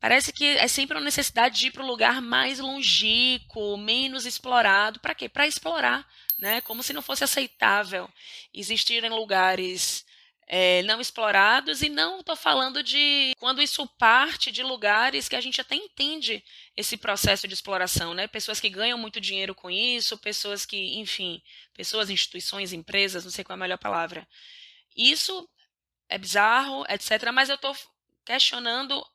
Parece 0.00 0.32
que 0.32 0.56
é 0.56 0.66
sempre 0.66 0.96
uma 0.96 1.04
necessidade 1.04 1.58
de 1.58 1.66
ir 1.66 1.72
para 1.72 1.84
o 1.84 1.86
lugar 1.86 2.22
mais 2.22 2.58
longínquo, 2.58 3.76
menos 3.76 4.24
explorado. 4.24 4.98
Para 4.98 5.14
quê? 5.14 5.28
Para 5.28 5.46
explorar, 5.46 6.08
né? 6.40 6.60
Como 6.62 6.82
se 6.82 6.92
não 6.92 7.02
fosse 7.02 7.24
aceitável 7.24 8.08
existir 8.52 9.04
em 9.04 9.10
lugares 9.10 10.04
é, 10.52 10.82
não 10.82 11.00
explorados. 11.00 11.80
E 11.80 11.88
não 11.88 12.20
estou 12.20 12.34
falando 12.34 12.82
de 12.82 13.32
quando 13.38 13.62
isso 13.62 13.86
parte 13.86 14.50
de 14.50 14.64
lugares 14.64 15.28
que 15.28 15.36
a 15.36 15.40
gente 15.40 15.60
até 15.60 15.76
entende 15.76 16.42
esse 16.76 16.96
processo 16.96 17.46
de 17.46 17.54
exploração, 17.54 18.12
né? 18.12 18.26
Pessoas 18.26 18.58
que 18.58 18.68
ganham 18.68 18.98
muito 18.98 19.20
dinheiro 19.20 19.54
com 19.54 19.70
isso, 19.70 20.18
pessoas 20.18 20.66
que, 20.66 20.98
enfim, 20.98 21.40
pessoas, 21.72 22.10
instituições, 22.10 22.72
empresas, 22.72 23.24
não 23.24 23.30
sei 23.30 23.44
qual 23.44 23.54
é 23.54 23.58
a 23.58 23.62
melhor 23.62 23.78
palavra. 23.78 24.26
Isso 24.96 25.48
é 26.08 26.18
bizarro, 26.18 26.84
etc. 26.88 27.30
Mas 27.32 27.48
eu 27.48 27.54
estou 27.54 27.76
questionando 28.24 29.06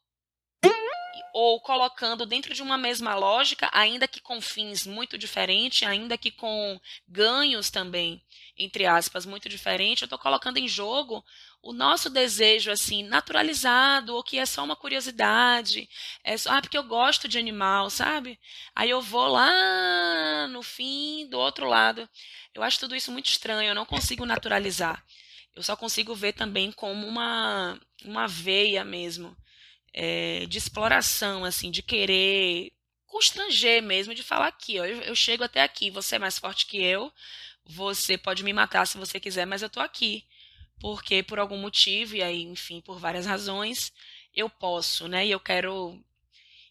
ou 1.37 1.59
colocando 1.59 2.25
dentro 2.25 2.53
de 2.53 2.61
uma 2.61 2.77
mesma 2.77 3.13
lógica, 3.13 3.69
ainda 3.73 4.07
que 4.07 4.21
com 4.21 4.39
fins 4.39 4.87
muito 4.87 5.17
diferentes, 5.17 5.85
ainda 5.85 6.17
que 6.17 6.31
com 6.31 6.79
ganhos 7.05 7.69
também, 7.69 8.23
entre 8.57 8.85
aspas, 8.85 9.25
muito 9.25 9.49
diferentes, 9.49 10.01
eu 10.01 10.05
estou 10.05 10.17
colocando 10.17 10.59
em 10.59 10.67
jogo 10.69 11.21
o 11.61 11.73
nosso 11.73 12.09
desejo 12.09 12.71
assim 12.71 13.03
naturalizado, 13.03 14.15
ou 14.15 14.23
que 14.23 14.39
é 14.39 14.45
só 14.45 14.63
uma 14.63 14.77
curiosidade, 14.77 15.89
é 16.23 16.37
só 16.37 16.51
ah, 16.51 16.61
porque 16.61 16.77
eu 16.77 16.83
gosto 16.83 17.27
de 17.27 17.37
animal, 17.37 17.89
sabe? 17.89 18.39
Aí 18.73 18.89
eu 18.89 19.01
vou 19.01 19.27
lá 19.27 20.47
no 20.47 20.63
fim 20.63 21.27
do 21.27 21.37
outro 21.37 21.67
lado. 21.67 22.07
Eu 22.53 22.63
acho 22.63 22.79
tudo 22.79 22.95
isso 22.95 23.11
muito 23.11 23.25
estranho, 23.29 23.67
eu 23.67 23.75
não 23.75 23.85
consigo 23.85 24.25
naturalizar. 24.25 25.03
Eu 25.53 25.61
só 25.61 25.75
consigo 25.75 26.15
ver 26.15 26.31
também 26.31 26.71
como 26.71 27.05
uma 27.05 27.77
uma 28.05 28.25
veia 28.25 28.85
mesmo 28.85 29.35
é, 29.97 30.45
de 30.47 30.57
exploração, 30.57 31.45
assim, 31.45 31.71
de 31.71 31.81
querer 31.81 32.73
constranger 33.05 33.81
mesmo, 33.81 34.13
de 34.13 34.23
falar 34.23 34.47
aqui, 34.47 34.77
ó, 34.77 34.83
eu, 34.85 35.01
eu, 35.03 35.15
chego 35.15 35.45
até 35.45 35.63
aqui, 35.63 35.89
você 35.89 36.17
é 36.17 36.19
mais 36.19 36.37
forte 36.37 36.65
que 36.65 36.83
eu, 36.83 37.09
você 37.65 38.17
pode 38.17 38.43
me 38.43 38.51
matar 38.51 38.85
se 38.85 38.97
você 38.97 39.21
quiser, 39.21 39.45
mas 39.45 39.61
eu 39.61 39.69
tô 39.69 39.79
aqui. 39.79 40.25
Porque 40.81 41.23
por 41.23 41.39
algum 41.39 41.57
motivo, 41.57 42.17
e 42.17 42.21
aí, 42.21 42.43
enfim, 42.43 42.81
por 42.81 42.99
várias 42.99 43.25
razões, 43.25 43.93
eu 44.33 44.49
posso, 44.49 45.07
né? 45.07 45.25
E 45.25 45.31
eu 45.31 45.39
quero. 45.39 45.97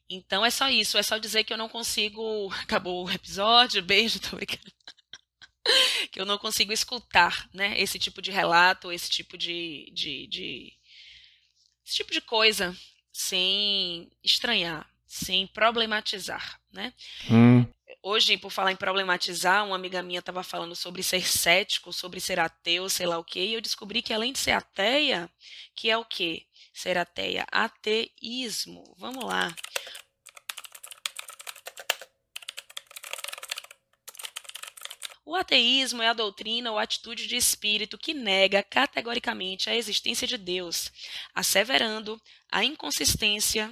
Então 0.08 0.44
é 0.44 0.50
só 0.50 0.68
isso, 0.68 0.98
é 0.98 1.02
só 1.02 1.16
dizer 1.16 1.44
que 1.44 1.52
eu 1.52 1.56
não 1.56 1.68
consigo. 1.68 2.52
Acabou 2.62 3.06
o 3.06 3.10
episódio, 3.10 3.82
beijo, 3.82 4.20
tô 4.20 4.36
brincando. 4.36 4.70
que 6.12 6.20
eu 6.20 6.26
não 6.26 6.36
consigo 6.36 6.72
escutar, 6.72 7.48
né? 7.54 7.80
Esse 7.80 7.98
tipo 7.98 8.20
de 8.20 8.30
relato, 8.30 8.92
esse 8.92 9.08
tipo 9.08 9.38
de, 9.38 9.90
de, 9.94 10.26
de 10.26 10.72
esse 11.84 11.96
tipo 11.96 12.12
de 12.12 12.20
coisa 12.20 12.76
sem 13.14 14.10
estranhar, 14.24 14.90
sem 15.06 15.46
problematizar, 15.46 16.60
né? 16.72 16.92
Hum. 17.30 17.64
Hoje, 18.02 18.36
por 18.36 18.50
falar 18.50 18.72
em 18.72 18.76
problematizar, 18.76 19.64
uma 19.64 19.76
amiga 19.76 20.02
minha 20.02 20.18
estava 20.18 20.42
falando 20.42 20.74
sobre 20.74 21.00
ser 21.02 21.24
cético, 21.24 21.92
sobre 21.92 22.20
ser 22.20 22.40
ateu, 22.40 22.90
sei 22.90 23.06
lá 23.06 23.16
o 23.16 23.24
quê, 23.24 23.46
e 23.46 23.54
eu 23.54 23.60
descobri 23.60 24.02
que 24.02 24.12
além 24.12 24.32
de 24.32 24.40
ser 24.40 24.50
ateia, 24.50 25.30
que 25.76 25.88
é 25.88 25.96
o 25.96 26.04
quê? 26.04 26.44
Ser 26.72 26.98
ateia, 26.98 27.46
ateísmo. 27.52 28.82
Vamos 28.98 29.24
lá. 29.24 29.54
O 35.26 35.34
ateísmo 35.34 36.02
é 36.02 36.08
a 36.08 36.12
doutrina 36.12 36.70
ou 36.70 36.78
atitude 36.78 37.26
de 37.26 37.34
espírito 37.34 37.96
que 37.96 38.12
nega 38.12 38.62
categoricamente 38.62 39.70
a 39.70 39.74
existência 39.74 40.26
de 40.26 40.36
Deus, 40.36 40.92
asseverando 41.34 42.20
a 42.52 42.62
inconsistência 42.62 43.70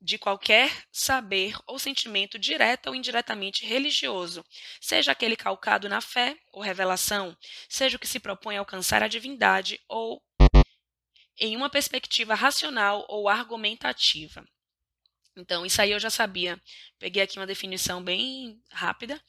de 0.00 0.16
qualquer 0.16 0.84
saber 0.92 1.56
ou 1.66 1.78
sentimento 1.78 2.38
direto 2.38 2.86
ou 2.86 2.94
indiretamente 2.94 3.66
religioso, 3.66 4.44
seja 4.80 5.12
aquele 5.12 5.36
calcado 5.36 5.88
na 5.88 6.00
fé 6.00 6.38
ou 6.52 6.62
revelação, 6.62 7.36
seja 7.68 7.96
o 7.96 8.00
que 8.00 8.06
se 8.06 8.20
propõe 8.20 8.56
a 8.56 8.60
alcançar 8.60 9.02
a 9.02 9.08
divindade 9.08 9.78
ou 9.88 10.22
em 11.36 11.56
uma 11.56 11.68
perspectiva 11.68 12.34
racional 12.34 13.04
ou 13.08 13.28
argumentativa. 13.28 14.46
Então, 15.36 15.64
isso 15.64 15.80
aí 15.80 15.92
eu 15.92 16.00
já 16.00 16.10
sabia. 16.10 16.60
Peguei 16.98 17.22
aqui 17.22 17.38
uma 17.38 17.46
definição 17.46 18.02
bem 18.02 18.60
rápida 18.70 19.20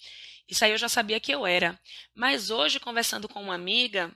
isso 0.51 0.65
aí 0.65 0.71
eu 0.71 0.77
já 0.77 0.89
sabia 0.89 1.17
que 1.17 1.31
eu 1.31 1.45
era. 1.45 1.79
Mas 2.13 2.49
hoje, 2.49 2.77
conversando 2.77 3.29
com 3.29 3.41
uma 3.41 3.55
amiga, 3.55 4.13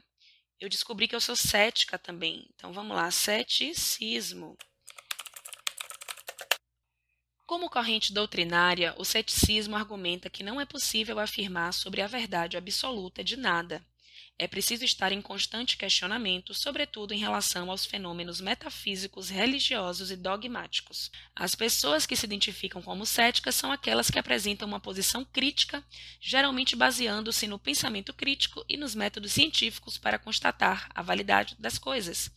eu 0.60 0.68
descobri 0.68 1.08
que 1.08 1.16
eu 1.16 1.22
sou 1.22 1.36
cética 1.36 1.98
também. 1.98 2.46
Então 2.54 2.74
vamos 2.74 2.94
lá, 2.94 3.10
ceticismo. 3.10 4.58
Como 7.46 7.70
corrente 7.70 8.12
doutrinária, 8.12 8.94
o 8.98 9.06
ceticismo 9.06 9.78
argumenta 9.78 10.30
que 10.30 10.44
não 10.44 10.60
é 10.60 10.66
possível 10.66 11.20
afirmar 11.20 11.74
sobre 11.74 12.02
a 12.02 12.08
verdade 12.08 12.58
absoluta 12.58 13.24
de 13.24 13.38
nada, 13.38 13.82
é 14.38 14.48
preciso 14.48 14.84
estar 14.84 15.12
em 15.14 15.22
constante 15.22 15.78
questionamento, 15.78 16.54
sobretudo 16.54 17.14
em 17.14 17.18
relação 17.18 17.72
aos 17.72 17.86
fenômenos 17.86 18.42
metafísicos, 18.42 19.30
religiosos 19.30 20.12
e 20.12 20.18
dogmáticos. 20.18 21.10
As 21.34 21.56
pessoas 21.56 22.06
que 22.06 22.18
se 22.18 22.26
identificam 22.26 22.82
como 22.82 23.06
céticas 23.06 23.56
são 23.56 23.72
aquelas 23.72 24.10
que 24.10 24.20
apresentam 24.20 24.68
uma 24.68 24.80
posição 24.80 25.24
crítica, 25.24 25.84
geralmente 26.20 26.76
baseando-se 26.76 27.48
no 27.48 27.58
pensamento 27.58 28.14
crítico 28.14 28.66
e 28.68 28.76
nos 28.76 28.94
métodos 28.94 29.32
científicos 29.32 29.98
para 29.98 30.20
constatar 30.20 30.90
a 30.94 31.02
validade 31.02 31.56
das 31.58 31.78
coisas. 31.78 32.30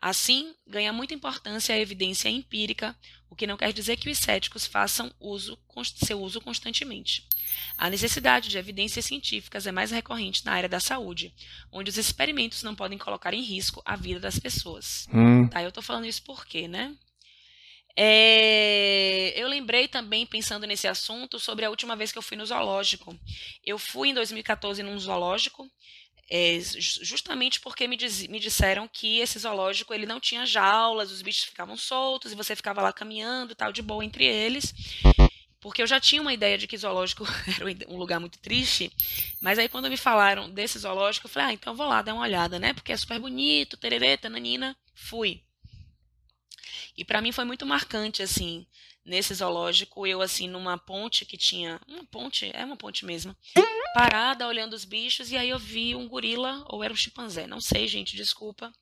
Assim, 0.00 0.54
ganha 0.66 0.92
muita 0.92 1.12
importância 1.12 1.74
a 1.74 1.78
evidência 1.78 2.28
empírica, 2.28 2.96
o 3.28 3.36
que 3.36 3.46
não 3.46 3.56
quer 3.56 3.72
dizer 3.72 3.96
que 3.96 4.08
os 4.08 4.18
céticos 4.18 4.66
façam 4.66 5.12
uso, 5.20 5.58
seu 5.94 6.20
uso 6.20 6.40
constantemente. 6.40 7.28
A 7.76 7.90
necessidade 7.90 8.48
de 8.48 8.56
evidências 8.56 9.04
científicas 9.04 9.66
é 9.66 9.72
mais 9.72 9.90
recorrente 9.90 10.44
na 10.44 10.52
área 10.52 10.68
da 10.68 10.80
saúde, 10.80 11.34
onde 11.70 11.90
os 11.90 11.98
experimentos 11.98 12.62
não 12.62 12.74
podem 12.74 12.96
colocar 12.96 13.34
em 13.34 13.42
risco 13.42 13.82
a 13.84 13.94
vida 13.94 14.18
das 14.18 14.38
pessoas. 14.38 15.06
Hum. 15.12 15.46
Tá, 15.48 15.62
eu 15.62 15.68
estou 15.68 15.82
falando 15.82 16.06
isso 16.06 16.22
por 16.22 16.46
quê, 16.46 16.66
né? 16.66 16.96
É, 17.94 19.32
eu 19.36 19.48
lembrei 19.48 19.86
também, 19.86 20.24
pensando 20.24 20.66
nesse 20.66 20.88
assunto, 20.88 21.38
sobre 21.38 21.64
a 21.64 21.70
última 21.70 21.94
vez 21.94 22.10
que 22.10 22.18
eu 22.18 22.22
fui 22.22 22.36
no 22.36 22.46
zoológico. 22.46 23.14
Eu 23.64 23.78
fui 23.78 24.08
em 24.08 24.14
2014 24.14 24.82
num 24.82 24.98
zoológico 24.98 25.70
É, 26.32 26.60
justamente 26.78 27.60
porque 27.60 27.88
me, 27.88 27.96
diz, 27.96 28.24
me, 28.28 28.38
disseram 28.38 28.86
que 28.86 29.18
esse 29.18 29.36
zoológico 29.36 29.92
ele 29.92 30.06
não 30.06 30.20
tinha 30.20 30.46
jaulas, 30.46 31.10
os 31.10 31.22
bichos 31.22 31.42
ficavam 31.42 31.76
soltos 31.76 32.30
e 32.30 32.36
você 32.36 32.54
ficava 32.54 32.80
lá 32.80 32.92
caminhando, 32.92 33.52
tal, 33.52 33.72
de 33.72 33.82
boa 33.82 34.04
entre 34.04 34.24
eles. 34.24 34.72
Porque 35.60 35.82
eu 35.82 35.88
já 35.88 35.98
tinha 35.98 36.22
uma 36.22 36.32
ideia 36.32 36.56
de 36.56 36.68
que 36.68 36.78
zoológico 36.78 37.24
era 37.58 37.64
um 37.92 37.96
lugar 37.96 38.20
muito 38.20 38.38
triste, 38.38 38.92
mas 39.40 39.58
aí 39.58 39.68
quando 39.68 39.90
me 39.90 39.96
falaram 39.96 40.48
desse 40.48 40.78
zoológico, 40.78 41.26
eu 41.26 41.30
falei, 41.30 41.48
ah, 41.48 41.52
então 41.52 41.74
vou 41.74 41.88
lá 41.88 42.00
dar 42.00 42.14
uma 42.14 42.22
olhada, 42.22 42.60
né? 42.60 42.72
Porque 42.72 42.92
é 42.92 42.96
super 42.96 43.18
bonito, 43.18 43.76
tererê, 43.76 44.16
tananina. 44.16 44.76
Fui. 44.94 45.42
E 46.96 47.04
para 47.04 47.20
mim 47.20 47.32
foi 47.32 47.44
muito 47.44 47.66
marcante, 47.66 48.22
assim, 48.22 48.66
nesse 49.04 49.34
zoológico, 49.34 50.06
eu, 50.06 50.22
assim, 50.22 50.48
numa 50.48 50.78
ponte 50.78 51.24
que 51.24 51.36
tinha. 51.36 51.80
Uma 51.88 52.04
ponte, 52.04 52.50
é 52.54 52.64
uma 52.64 52.76
ponte 52.76 53.04
mesmo. 53.04 53.36
Parada, 53.92 54.46
olhando 54.46 54.74
os 54.74 54.84
bichos, 54.84 55.32
e 55.32 55.36
aí 55.36 55.50
eu 55.50 55.58
vi 55.58 55.96
um 55.96 56.08
gorila, 56.08 56.64
ou 56.68 56.84
era 56.84 56.92
um 56.92 56.96
chimpanzé, 56.96 57.46
não 57.46 57.60
sei, 57.60 57.88
gente, 57.88 58.16
desculpa. 58.16 58.72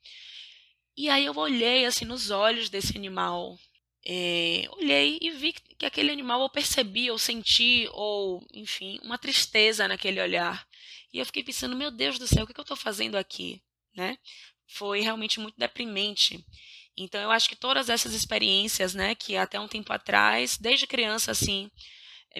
E 0.96 1.08
aí 1.08 1.24
eu 1.24 1.36
olhei, 1.36 1.86
assim, 1.86 2.04
nos 2.04 2.30
olhos 2.30 2.68
desse 2.68 2.96
animal. 2.96 3.58
É, 4.04 4.66
olhei 4.72 5.18
e 5.20 5.30
vi 5.30 5.52
que 5.52 5.86
aquele 5.86 6.10
animal 6.10 6.42
eu 6.42 6.50
percebi, 6.50 7.10
ou 7.10 7.18
senti, 7.18 7.88
ou, 7.92 8.46
enfim, 8.52 8.98
uma 9.02 9.16
tristeza 9.16 9.88
naquele 9.88 10.20
olhar. 10.20 10.66
E 11.12 11.18
eu 11.18 11.26
fiquei 11.26 11.42
pensando, 11.42 11.76
meu 11.76 11.90
Deus 11.90 12.18
do 12.18 12.26
céu, 12.26 12.44
o 12.44 12.46
que, 12.46 12.58
eu 12.58 12.62
estou 12.62 12.76
fazendo 12.76 13.16
aqui? 13.16 13.62
Né? 13.96 14.18
Foi 14.66 15.00
realmente 15.00 15.40
muito 15.40 15.56
deprimente. 15.56 16.44
Então 16.96 17.20
eu 17.20 17.30
acho 17.30 17.48
que 17.48 17.56
todas 17.56 17.88
essas 17.88 18.12
experiências, 18.12 18.94
né, 18.94 19.14
que 19.14 19.36
até 19.36 19.58
um 19.58 19.68
tempo 19.68 19.92
atrás, 19.92 20.58
desde 20.58 20.86
criança 20.86 21.30
assim, 21.30 21.70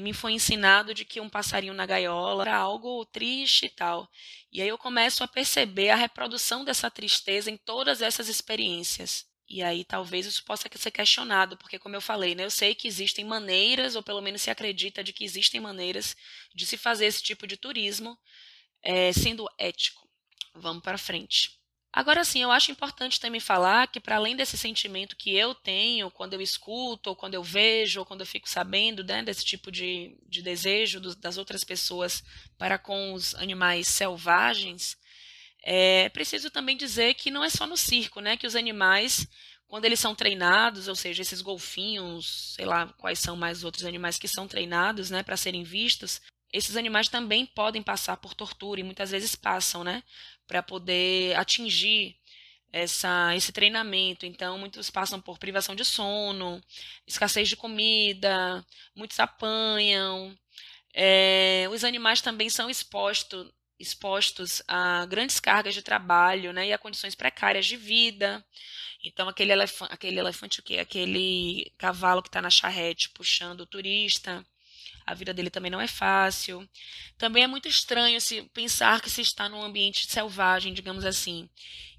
me 0.01 0.13
foi 0.13 0.33
ensinado 0.33 0.95
de 0.95 1.05
que 1.05 1.21
um 1.21 1.29
passarinho 1.29 1.75
na 1.75 1.87
gaiola 1.87 2.45
era 2.45 2.57
algo 2.57 3.05
triste 3.07 3.67
e 3.67 3.71
tal. 3.71 4.09
E 4.53 4.63
aí 4.63 4.69
eu 4.69 4.79
começo 4.79 5.25
a 5.25 5.29
perceber 5.29 5.91
a 5.91 5.97
reprodução 5.97 6.65
dessa 6.65 6.91
tristeza 6.91 7.51
em 7.51 7.57
todas 7.57 8.03
essas 8.03 8.29
experiências. 8.29 9.27
E 9.49 9.63
aí 9.63 9.85
talvez 9.85 10.27
isso 10.27 10.45
possa 10.45 10.69
ser 10.77 10.91
questionado, 10.91 11.57
porque 11.57 11.79
como 11.79 11.97
eu 11.97 12.01
falei, 12.01 12.35
né, 12.35 12.45
eu 12.45 12.51
sei 12.51 12.75
que 12.75 12.87
existem 12.87 13.25
maneiras, 13.25 13.97
ou 13.97 14.03
pelo 14.03 14.21
menos 14.21 14.43
se 14.43 14.51
acredita 14.51 15.03
de 15.03 15.13
que 15.13 15.25
existem 15.25 15.61
maneiras 15.61 16.15
de 16.55 16.67
se 16.67 16.77
fazer 16.77 17.07
esse 17.07 17.23
tipo 17.23 17.47
de 17.47 17.57
turismo 17.57 18.19
é, 18.83 19.13
sendo 19.13 19.49
ético. 19.59 20.07
Vamos 20.55 20.83
para 20.83 20.99
frente. 20.99 21.58
Agora 21.93 22.23
sim, 22.23 22.43
eu 22.43 22.51
acho 22.53 22.71
importante 22.71 23.19
também 23.19 23.41
falar 23.41 23.89
que, 23.89 23.99
para 23.99 24.17
além 24.17 24.37
desse 24.37 24.59
sentimento 24.59 25.17
que 25.17 25.35
eu 25.35 25.55
tenho 25.55 26.11
quando 26.11 26.35
eu 26.35 26.41
escuto, 26.41 27.11
ou 27.11 27.17
quando 27.17 27.35
eu 27.35 27.43
vejo, 27.43 28.01
ou 28.01 28.07
quando 28.07 28.21
eu 28.21 28.27
fico 28.27 28.49
sabendo 28.49 29.03
né, 29.03 29.23
desse 29.23 29.45
tipo 29.45 29.73
de, 29.73 30.17
de 30.29 30.43
desejo 30.43 31.01
do, 31.01 31.17
das 31.17 31.39
outras 31.39 31.65
pessoas 31.65 32.23
para 32.59 32.79
com 32.79 33.15
os 33.15 33.35
animais 33.37 33.89
selvagens, 33.89 34.99
é 35.63 36.09
preciso 36.11 36.51
também 36.51 36.77
dizer 36.77 37.15
que 37.15 37.31
não 37.31 37.43
é 37.43 37.51
só 37.51 37.67
no 37.67 37.77
circo, 37.77 38.21
né, 38.21 38.37
que 38.37 38.47
os 38.47 38.55
animais, 38.55 39.27
quando 39.67 39.87
eles 39.87 39.99
são 39.99 40.15
treinados, 40.15 40.89
ou 40.89 40.95
seja, 40.95 41.23
esses 41.23 41.41
golfinhos, 41.41 42.55
sei 42.55 42.67
lá 42.67 42.87
quais 42.99 43.19
são 43.19 43.35
mais 43.37 43.65
outros 43.65 43.85
animais 43.85 44.19
que 44.19 44.29
são 44.29 44.47
treinados 44.47 45.11
né, 45.11 45.23
para 45.23 45.37
serem 45.37 45.65
vistos, 45.65 46.21
esses 46.53 46.77
animais 46.77 47.09
também 47.09 47.45
podem 47.47 47.83
passar 47.83 48.17
por 48.17 48.35
tortura 48.35 48.81
e 48.81 48.85
muitas 48.85 49.11
vezes 49.11 49.35
passam, 49.35 49.85
né? 49.85 50.03
Para 50.47 50.63
poder 50.63 51.37
atingir 51.37 52.17
essa, 52.73 53.35
esse 53.37 53.53
treinamento. 53.53 54.27
Então, 54.27 54.59
muitos 54.59 54.91
passam 54.91 55.21
por 55.21 55.39
privação 55.39 55.75
de 55.75 55.85
sono, 55.85 56.61
escassez 57.07 57.49
de 57.49 57.57
comida, 57.57 58.65
muitos 58.95 59.19
apanham. 59.21 60.37
É, 60.95 61.67
os 61.71 61.85
animais 61.85 62.21
também 62.21 62.49
são 62.51 62.71
expostos, 62.71 63.51
expostos 63.79 64.63
a 64.67 65.07
grandes 65.07 65.39
cargas 65.41 65.75
de 65.75 65.83
trabalho 65.83 66.53
né, 66.53 66.69
e 66.69 66.73
a 66.73 66.79
condições 66.79 67.15
precárias 67.15 67.67
de 67.67 67.77
vida. 67.77 68.45
Então, 69.05 69.29
aquele 69.29 69.53
elefante, 69.53 69.93
aquele 69.95 70.19
elefante 70.19 70.61
o 70.61 70.63
quê? 70.63 70.79
Aquele 70.79 71.73
cavalo 71.79 72.23
que 72.23 72.29
está 72.29 72.43
na 72.43 72.51
charrete 72.51 73.11
puxando 73.11 73.61
o 73.61 73.67
turista 73.67 74.45
a 75.09 75.15
vida 75.15 75.33
dele 75.33 75.49
também 75.49 75.71
não 75.71 75.81
é 75.81 75.87
fácil. 75.87 76.69
Também 77.17 77.43
é 77.43 77.47
muito 77.47 77.67
estranho 77.67 78.21
se 78.21 78.43
pensar 78.53 79.01
que 79.01 79.09
se 79.09 79.23
está 79.23 79.49
num 79.49 79.63
ambiente 79.63 80.07
selvagem, 80.07 80.75
digamos 80.75 81.05
assim, 81.05 81.49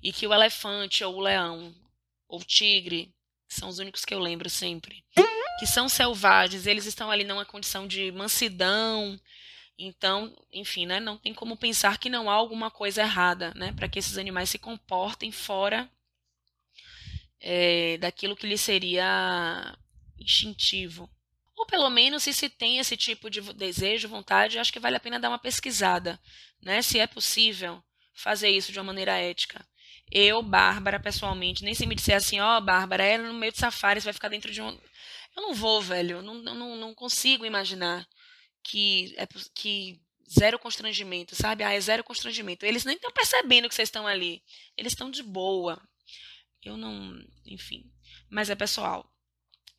e 0.01 0.13
que 0.13 0.27
o 0.27 0.33
elefante 0.33 1.03
ou 1.03 1.15
o 1.15 1.19
leão 1.19 1.73
ou 2.27 2.39
o 2.39 2.43
tigre, 2.43 3.11
são 3.47 3.67
os 3.67 3.79
únicos 3.79 4.05
que 4.05 4.13
eu 4.13 4.19
lembro 4.19 4.47
sempre, 4.47 5.03
que 5.57 5.65
são 5.65 5.89
selvagens, 5.89 6.67
eles 6.67 6.85
estão 6.85 7.09
ali 7.09 7.23
numa 7.23 7.45
condição 7.45 7.87
de 7.87 8.11
mansidão. 8.11 9.19
Então, 9.75 10.35
enfim, 10.53 10.85
né, 10.85 10.99
não 10.99 11.17
tem 11.17 11.33
como 11.33 11.57
pensar 11.57 11.97
que 11.97 12.09
não 12.09 12.29
há 12.29 12.33
alguma 12.33 12.69
coisa 12.69 13.01
errada, 13.01 13.51
né, 13.55 13.73
para 13.73 13.89
que 13.89 13.97
esses 13.97 14.19
animais 14.19 14.51
se 14.51 14.59
comportem 14.59 15.31
fora 15.31 15.89
é, 17.41 17.97
daquilo 17.97 18.35
que 18.35 18.45
lhe 18.45 18.57
seria 18.57 19.75
instintivo. 20.19 21.09
Ou 21.59 21.65
pelo 21.65 21.89
menos, 21.89 22.23
se 22.23 22.31
se 22.31 22.47
tem 22.47 22.77
esse 22.77 22.95
tipo 22.95 23.29
de 23.29 23.41
desejo, 23.53 24.07
vontade, 24.07 24.57
acho 24.57 24.71
que 24.71 24.79
vale 24.79 24.95
a 24.95 24.99
pena 24.99 25.19
dar 25.19 25.27
uma 25.27 25.37
pesquisada, 25.37 26.17
né? 26.61 26.81
Se 26.81 26.97
é 26.97 27.05
possível 27.05 27.83
fazer 28.13 28.49
isso 28.49 28.71
de 28.71 28.79
uma 28.79 28.85
maneira 28.85 29.17
ética. 29.17 29.67
Eu, 30.09 30.41
Bárbara, 30.41 31.01
pessoalmente, 31.01 31.61
nem 31.65 31.75
se 31.75 31.85
me 31.85 31.95
disser 31.95 32.15
assim, 32.15 32.39
ó, 32.39 32.57
oh, 32.57 32.61
Bárbara, 32.61 33.03
ela 33.03 33.27
no 33.27 33.37
meio 33.37 33.51
de 33.51 33.57
safari, 33.57 33.99
você 33.99 34.05
vai 34.05 34.13
ficar 34.13 34.29
dentro 34.29 34.53
de 34.53 34.61
um. 34.61 34.69
Eu 35.35 35.41
não 35.41 35.53
vou, 35.53 35.81
velho. 35.81 36.21
Não, 36.21 36.35
não, 36.35 36.77
não 36.77 36.95
consigo 36.95 37.45
imaginar 37.45 38.07
que, 38.63 39.13
é, 39.17 39.27
que 39.53 39.99
zero 40.31 40.57
constrangimento, 40.57 41.35
sabe? 41.35 41.65
Ah, 41.65 41.73
é 41.73 41.81
zero 41.81 42.05
constrangimento. 42.05 42.65
Eles 42.65 42.85
nem 42.85 42.95
estão 42.95 43.11
percebendo 43.11 43.67
que 43.67 43.75
vocês 43.75 43.89
estão 43.89 44.07
ali. 44.07 44.41
Eles 44.77 44.93
estão 44.93 45.11
de 45.11 45.21
boa. 45.21 45.77
Eu 46.63 46.77
não. 46.77 47.21
Enfim. 47.45 47.83
Mas 48.29 48.49
é 48.49 48.55
pessoal. 48.55 49.11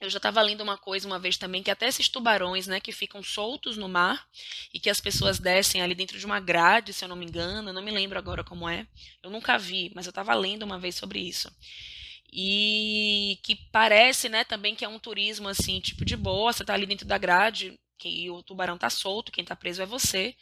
Eu 0.00 0.08
já 0.08 0.16
estava 0.16 0.40
lendo 0.40 0.62
uma 0.62 0.78
coisa 0.78 1.06
uma 1.06 1.18
vez 1.18 1.36
também, 1.36 1.62
que 1.62 1.70
até 1.70 1.86
esses 1.86 2.08
tubarões, 2.08 2.66
né, 2.66 2.80
que 2.80 2.90
ficam 2.90 3.22
soltos 3.22 3.76
no 3.76 3.86
mar 3.86 4.26
e 4.72 4.80
que 4.80 4.88
as 4.88 4.98
pessoas 4.98 5.38
descem 5.38 5.82
ali 5.82 5.94
dentro 5.94 6.18
de 6.18 6.24
uma 6.24 6.40
grade, 6.40 6.94
se 6.94 7.04
eu 7.04 7.08
não 7.08 7.16
me 7.16 7.26
engano, 7.26 7.68
eu 7.68 7.72
não 7.74 7.82
me 7.82 7.90
lembro 7.90 8.18
agora 8.18 8.42
como 8.42 8.66
é. 8.66 8.86
Eu 9.22 9.28
nunca 9.28 9.58
vi, 9.58 9.92
mas 9.94 10.06
eu 10.06 10.10
estava 10.10 10.32
lendo 10.34 10.62
uma 10.62 10.78
vez 10.78 10.94
sobre 10.94 11.20
isso. 11.20 11.50
E 12.32 13.38
que 13.42 13.54
parece, 13.70 14.30
né, 14.30 14.42
também 14.42 14.74
que 14.74 14.84
é 14.84 14.88
um 14.88 14.98
turismo 14.98 15.48
assim, 15.48 15.80
tipo 15.80 16.02
de 16.02 16.16
boa, 16.16 16.52
você 16.52 16.64
tá 16.64 16.72
ali 16.72 16.86
dentro 16.86 17.06
da 17.06 17.18
grade, 17.18 17.78
que 17.98 18.30
o 18.30 18.42
tubarão 18.42 18.78
tá 18.78 18.88
solto, 18.88 19.30
quem 19.30 19.44
tá 19.44 19.54
preso 19.54 19.82
é 19.82 19.86
você. 19.86 20.34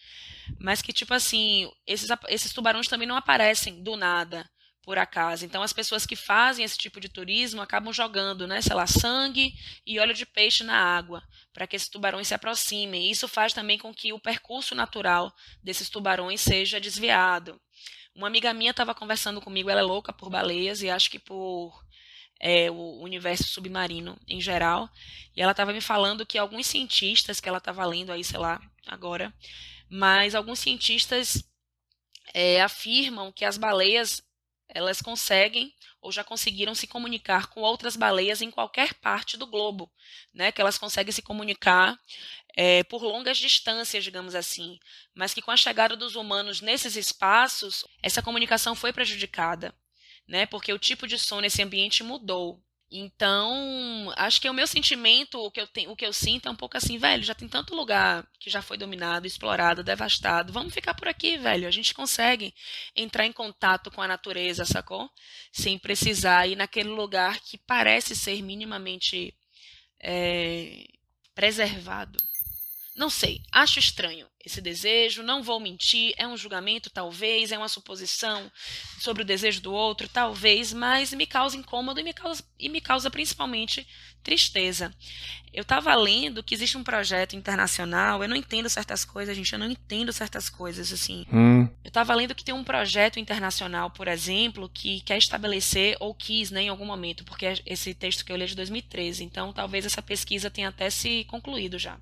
Mas 0.61 0.81
que 0.81 0.92
tipo 0.92 1.12
assim, 1.12 1.68
esses, 1.85 2.09
esses 2.29 2.53
tubarões 2.53 2.87
também 2.87 3.09
não 3.09 3.16
aparecem 3.16 3.83
do 3.83 3.97
nada 3.97 4.49
por 4.88 4.96
acaso. 4.96 5.44
Então, 5.44 5.62
as 5.62 5.74
pessoas 5.74 6.07
que 6.07 6.16
fazem 6.16 6.64
esse 6.64 6.79
tipo 6.79 6.98
de 6.98 7.11
turismo 7.11 7.61
acabam 7.61 7.92
jogando, 7.92 8.46
né, 8.46 8.62
sei 8.62 8.74
lá, 8.74 8.87
sangue 8.87 9.53
e 9.87 10.01
óleo 10.01 10.14
de 10.14 10.24
peixe 10.24 10.64
na 10.64 10.74
água, 10.74 11.22
para 11.53 11.66
que 11.66 11.77
esses 11.77 11.90
tubarões 11.90 12.27
se 12.27 12.33
aproximem. 12.33 13.11
Isso 13.11 13.29
faz 13.29 13.53
também 13.53 13.77
com 13.77 13.92
que 13.92 14.14
o 14.14 14.18
percurso 14.18 14.74
natural 14.74 15.31
desses 15.62 15.90
tubarões 15.90 16.40
seja 16.40 16.81
desviado. 16.81 17.61
Uma 18.14 18.29
amiga 18.29 18.55
minha 18.55 18.70
estava 18.70 18.94
conversando 18.94 19.42
comigo, 19.42 19.68
ela 19.68 19.81
é 19.81 19.83
louca 19.83 20.11
por 20.11 20.31
baleias 20.31 20.81
e 20.81 20.88
acho 20.88 21.11
que 21.11 21.18
por 21.18 21.85
é, 22.40 22.70
o 22.70 23.03
universo 23.03 23.44
submarino 23.44 24.18
em 24.27 24.40
geral. 24.40 24.88
E 25.37 25.42
ela 25.42 25.51
estava 25.51 25.70
me 25.70 25.83
falando 25.83 26.24
que 26.24 26.38
alguns 26.38 26.66
cientistas, 26.66 27.40
que 27.42 27.48
ela 27.51 27.59
estava 27.59 27.85
lendo 27.85 28.11
aí, 28.11 28.24
sei 28.24 28.38
lá, 28.38 28.59
agora, 28.87 29.35
mas 29.90 30.35
alguns 30.35 30.61
cientistas 30.61 31.44
é, 32.33 32.62
afirmam 32.62 33.31
que 33.31 33.44
as 33.44 33.59
baleias 33.59 34.27
elas 34.69 35.01
conseguem 35.01 35.75
ou 36.01 36.13
já 36.13 36.23
conseguiram 36.23 36.75
se 36.75 36.87
comunicar 36.87 37.49
com 37.49 37.61
outras 37.61 37.97
baleias 37.97 38.41
em 38.43 38.51
qualquer 38.51 38.95
parte 38.95 39.37
do 39.37 39.47
globo, 39.47 39.91
né? 40.33 40.53
Que 40.53 40.61
elas 40.61 40.79
conseguem 40.79 41.13
se 41.13 41.23
comunicar 41.23 41.99
é, 42.57 42.83
por 42.85 43.03
longas 43.03 43.39
distâncias, 43.39 44.05
digamos 44.05 44.35
assim, 44.35 44.79
mas 45.15 45.33
que 45.33 45.43
com 45.43 45.51
a 45.51 45.57
chegada 45.57 45.97
dos 45.97 46.17
humanos 46.17 46.61
nesses 46.61 46.97
espaços, 46.97 47.85
essa 48.03 48.23
comunicação 48.23 48.75
foi 48.75 48.93
prejudicada, 48.93 49.75
né? 50.27 50.47
Porque 50.47 50.73
o 50.73 50.79
tipo 50.79 51.07
de 51.07 51.19
som 51.19 51.41
nesse 51.41 51.63
ambiente 51.63 52.03
mudou. 52.03 52.63
Então, 52.90 54.11
acho 54.16 54.40
que 54.40 54.48
o 54.48 54.55
meu 54.55 54.66
sentimento, 54.66 55.38
o 55.38 55.51
que 55.51 55.61
eu 55.61 55.66
tenho, 55.66 55.90
o 55.90 55.96
que 55.96 56.07
eu 56.07 56.12
sinto 56.12 56.48
é 56.48 56.51
um 56.51 56.57
pouco 56.57 56.77
assim, 56.77 56.96
velho, 56.96 57.22
já 57.22 57.35
tem 57.35 57.46
tanto 57.46 57.74
lugar 57.74 58.27
que 58.40 58.48
já 58.48 58.62
foi 58.62 58.79
dominado, 58.79 59.27
explorado, 59.27 59.85
devastado. 59.85 60.55
Vamos 60.55 60.72
ficar 60.72 60.94
por 60.94 61.07
aqui, 61.07 61.37
velho. 61.37 61.68
A 61.68 61.70
gente 61.70 61.92
consegue 61.92 62.55
entrar 62.96 63.27
em 63.27 63.33
contato 63.33 63.90
com 63.90 64.01
a 64.01 64.09
natureza, 64.09 64.64
sacou? 64.64 65.11
Sem 65.53 65.79
precisar 65.79 66.46
ir 66.48 66.57
naquele 66.57 66.88
lugar 66.88 67.40
que 67.40 67.59
parece 67.59 68.16
ser 68.16 68.42
minimamente 68.42 69.35
é, 70.01 70.87
preservado. 71.35 72.18
Não 72.99 73.09
sei, 73.09 73.41
acho 73.53 73.79
estranho. 73.79 74.27
esse 74.45 74.61
desejo, 74.61 75.23
não 75.23 75.43
vou 75.43 75.61
mentir, 75.61 76.15
é 76.17 76.27
um 76.27 76.37
julgamento, 76.37 76.91
talvez, 76.91 77.53
é 77.53 77.59
uma 77.59 77.69
suposição 77.69 78.51
sobre 78.99 79.23
o 79.23 79.27
desejo 79.27 79.61
do 79.61 79.73
outro, 79.73 80.09
talvez, 80.09 80.73
mas 80.73 81.13
me 81.13 81.27
causa 81.27 81.57
incômodo 81.57 82.01
e 82.01 82.03
me 82.03 82.13
causa, 82.13 82.43
e 82.59 82.69
me 82.69 82.81
causa 82.81 83.11
principalmente 83.11 83.87
tristeza. 84.23 84.93
Eu 85.53 85.63
estava 85.63 85.95
lendo 85.95 86.43
que 86.43 86.55
existe 86.55 86.77
um 86.77 86.83
projeto 86.83 87.37
internacional, 87.37 88.23
eu 88.23 88.29
não 88.29 88.35
entendo 88.35 88.69
certas 88.69 89.05
coisas, 89.05 89.37
gente, 89.37 89.53
eu 89.53 89.59
não 89.59 89.71
entendo 89.71 90.13
certas 90.13 90.49
coisas, 90.49 90.93
assim. 90.93 91.25
Hum. 91.33 91.69
Eu 91.85 91.89
estava 91.89 92.15
lendo 92.15 92.35
que 92.35 92.45
tem 92.45 92.55
um 92.55 92.65
projeto 92.65 93.21
internacional, 93.21 93.91
por 93.91 94.09
exemplo, 94.09 94.69
que 94.69 95.03
quer 95.03 95.19
estabelecer, 95.19 95.97
ou 96.01 96.13
quis, 96.15 96.51
né, 96.51 96.63
em 96.63 96.69
algum 96.69 96.87
momento, 96.87 97.25
porque 97.25 97.47
esse 97.65 97.95
texto 97.95 98.25
que 98.25 98.33
eu 98.33 98.37
li 98.37 98.45
é 98.45 98.47
de 98.47 98.57
2013, 98.57 99.23
então 99.23 99.53
talvez 99.53 99.87
essa 99.87 100.03
pesquisa 100.03 100.51
tenha 100.51 100.71
até 100.71 100.91
se 100.91 101.25
concluído 101.25 101.79
já. 101.79 101.97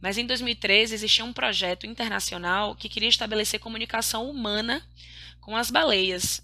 Mas 0.00 0.18
em 0.18 0.26
2013 0.26 0.94
existia 0.94 1.24
um 1.24 1.32
projeto 1.32 1.86
internacional 1.86 2.74
que 2.74 2.88
queria 2.88 3.08
estabelecer 3.08 3.60
comunicação 3.60 4.28
humana 4.28 4.82
com 5.40 5.56
as 5.56 5.70
baleias. 5.70 6.42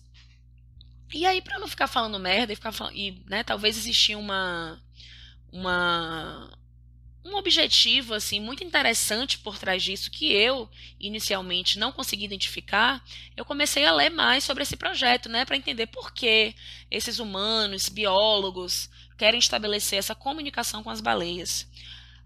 E 1.12 1.26
aí, 1.26 1.42
para 1.42 1.58
não 1.58 1.66
ficar 1.66 1.88
falando 1.88 2.18
merda 2.18 2.52
e 2.52 2.56
ficar 2.56 2.72
falando, 2.72 2.96
e, 2.96 3.22
né, 3.26 3.42
talvez 3.42 3.76
existia 3.76 4.16
uma 4.16 4.80
uma 5.52 6.50
um 7.24 7.36
objetivo 7.36 8.14
assim 8.14 8.40
muito 8.40 8.64
interessante 8.64 9.38
por 9.38 9.58
trás 9.58 9.82
disso 9.82 10.10
que 10.10 10.32
eu 10.32 10.68
inicialmente 10.98 11.78
não 11.78 11.92
consegui 11.92 12.24
identificar, 12.24 13.04
eu 13.36 13.44
comecei 13.44 13.84
a 13.84 13.92
ler 13.92 14.10
mais 14.10 14.42
sobre 14.42 14.62
esse 14.62 14.76
projeto, 14.76 15.28
né, 15.28 15.44
para 15.44 15.56
entender 15.56 15.86
por 15.86 16.12
que 16.12 16.54
esses 16.90 17.18
humanos, 17.18 17.88
biólogos, 17.88 18.88
querem 19.18 19.38
estabelecer 19.38 19.98
essa 19.98 20.14
comunicação 20.14 20.82
com 20.82 20.90
as 20.90 21.00
baleias. 21.00 21.68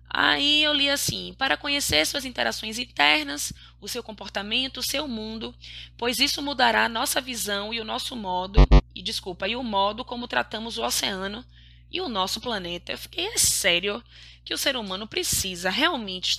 Aí 0.08 0.62
eu 0.62 0.72
li 0.72 0.88
assim: 0.88 1.34
para 1.38 1.56
conhecer 1.56 2.06
suas 2.06 2.24
interações 2.24 2.78
internas, 2.78 3.52
o 3.80 3.88
seu 3.88 4.02
comportamento, 4.02 4.78
o 4.78 4.82
seu 4.82 5.08
mundo, 5.08 5.54
pois 5.96 6.18
isso 6.18 6.40
mudará 6.40 6.84
a 6.84 6.88
nossa 6.88 7.20
visão 7.20 7.72
e 7.74 7.80
o 7.80 7.84
nosso 7.84 8.14
modo, 8.14 8.60
e 8.94 9.02
desculpa, 9.02 9.48
e 9.48 9.56
o 9.56 9.62
modo 9.62 10.04
como 10.04 10.28
tratamos 10.28 10.78
o 10.78 10.84
oceano 10.84 11.44
e 11.90 12.00
o 12.00 12.08
nosso 12.08 12.40
planeta. 12.40 12.92
Eu 12.92 12.98
fiquei, 12.98 13.26
é 13.26 13.38
sério 13.38 14.02
que 14.44 14.52
o 14.52 14.58
ser 14.58 14.76
humano 14.76 15.06
precisa 15.06 15.70
realmente 15.70 16.36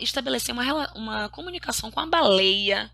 estabelecer 0.00 0.54
uma, 0.54 0.92
uma 0.94 1.28
comunicação 1.28 1.90
com 1.90 1.98
a 1.98 2.06
baleia, 2.06 2.90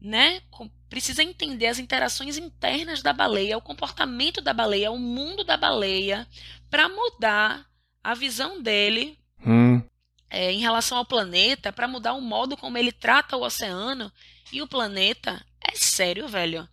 né? 0.00 0.42
Precisa 0.88 1.22
entender 1.22 1.66
as 1.66 1.78
interações 1.78 2.36
internas 2.36 3.00
da 3.00 3.12
baleia, 3.12 3.56
o 3.56 3.62
comportamento 3.62 4.40
da 4.40 4.52
baleia, 4.52 4.90
o 4.90 4.98
mundo 4.98 5.42
da 5.42 5.56
baleia, 5.56 6.28
para 6.68 6.88
mudar 6.88 7.66
a 8.04 8.14
visão 8.14 8.62
dele 8.62 9.18
hum. 9.44 9.82
é, 10.28 10.52
em 10.52 10.60
relação 10.60 10.98
ao 10.98 11.06
planeta 11.06 11.72
para 11.72 11.88
mudar 11.88 12.12
o 12.12 12.20
modo 12.20 12.54
como 12.54 12.76
ele 12.76 12.92
trata 12.92 13.34
o 13.34 13.42
oceano 13.42 14.12
e 14.52 14.60
o 14.60 14.68
planeta. 14.68 15.44
É 15.58 15.74
sério, 15.74 16.28
velho. 16.28 16.68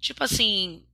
Tipo 0.00 0.24
assim, 0.24 0.84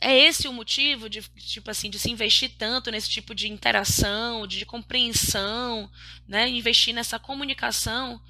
é 0.00 0.16
esse 0.16 0.48
o 0.48 0.52
motivo 0.52 1.08
de 1.08 1.22
tipo 1.22 1.70
assim 1.70 1.88
de 1.88 1.98
se 1.98 2.10
investir 2.10 2.50
tanto 2.58 2.90
nesse 2.90 3.08
tipo 3.08 3.32
de 3.32 3.48
interação, 3.48 4.46
de 4.46 4.66
compreensão, 4.66 5.88
né? 6.26 6.48
Investir 6.48 6.92
nessa 6.92 7.18
comunicação. 7.18 8.20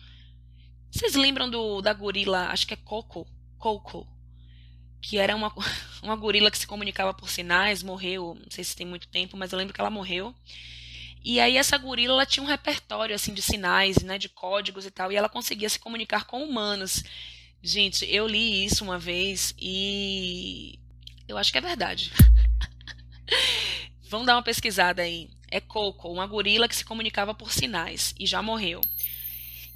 Vocês 0.90 1.14
lembram 1.14 1.48
do 1.48 1.80
da 1.80 1.94
gorila, 1.94 2.48
acho 2.48 2.66
que 2.66 2.74
é 2.74 2.76
Coco, 2.76 3.26
Coco, 3.56 4.06
que 5.00 5.18
era 5.18 5.34
uma, 5.34 5.52
uma 6.02 6.16
gorila 6.16 6.50
que 6.50 6.58
se 6.58 6.66
comunicava 6.66 7.14
por 7.14 7.28
sinais, 7.28 7.82
morreu, 7.82 8.36
não 8.40 8.50
sei 8.50 8.64
se 8.64 8.76
tem 8.76 8.86
muito 8.86 9.08
tempo, 9.08 9.36
mas 9.36 9.52
eu 9.52 9.58
lembro 9.58 9.74
que 9.74 9.80
ela 9.80 9.90
morreu. 9.90 10.34
E 11.22 11.38
aí 11.38 11.56
essa 11.56 11.76
gorila 11.76 12.14
ela 12.14 12.26
tinha 12.26 12.42
um 12.42 12.48
repertório 12.48 13.14
assim 13.14 13.34
de 13.34 13.42
sinais, 13.42 14.02
né, 14.02 14.18
de 14.18 14.28
códigos 14.28 14.86
e 14.86 14.90
tal, 14.90 15.12
e 15.12 15.16
ela 15.16 15.28
conseguia 15.28 15.68
se 15.68 15.78
comunicar 15.78 16.24
com 16.24 16.42
humanos. 16.42 17.02
Gente, 17.62 18.06
eu 18.06 18.26
li 18.26 18.64
isso 18.64 18.82
uma 18.82 18.98
vez 18.98 19.54
e 19.58 20.78
eu 21.28 21.36
acho 21.36 21.52
que 21.52 21.58
é 21.58 21.60
verdade. 21.60 22.10
Vamos 24.08 24.26
dar 24.26 24.34
uma 24.34 24.42
pesquisada 24.42 25.02
aí. 25.02 25.28
É 25.50 25.60
Coco, 25.60 26.08
uma 26.10 26.26
gorila 26.26 26.68
que 26.68 26.74
se 26.74 26.84
comunicava 26.84 27.34
por 27.34 27.52
sinais 27.52 28.14
e 28.18 28.26
já 28.26 28.40
morreu. 28.40 28.80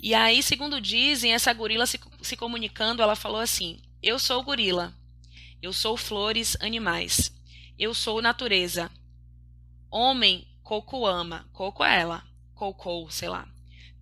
E 0.00 0.14
aí, 0.14 0.42
segundo 0.42 0.80
dizem, 0.80 1.32
essa 1.32 1.52
gorila 1.52 1.86
se, 1.86 2.00
se 2.22 2.36
comunicando, 2.36 3.02
ela 3.02 3.16
falou 3.16 3.40
assim: 3.40 3.80
Eu 4.02 4.18
sou 4.18 4.42
gorila. 4.42 4.94
Eu 5.64 5.72
sou 5.72 5.96
flores, 5.96 6.58
animais. 6.60 7.34
Eu 7.78 7.94
sou 7.94 8.20
natureza. 8.20 8.90
Homem, 9.90 10.46
Coco 10.62 11.06
ama. 11.06 11.48
Coco 11.54 11.82
é 11.82 12.02
ela. 12.02 12.22
Coco, 12.54 13.10
sei 13.10 13.30
lá. 13.30 13.48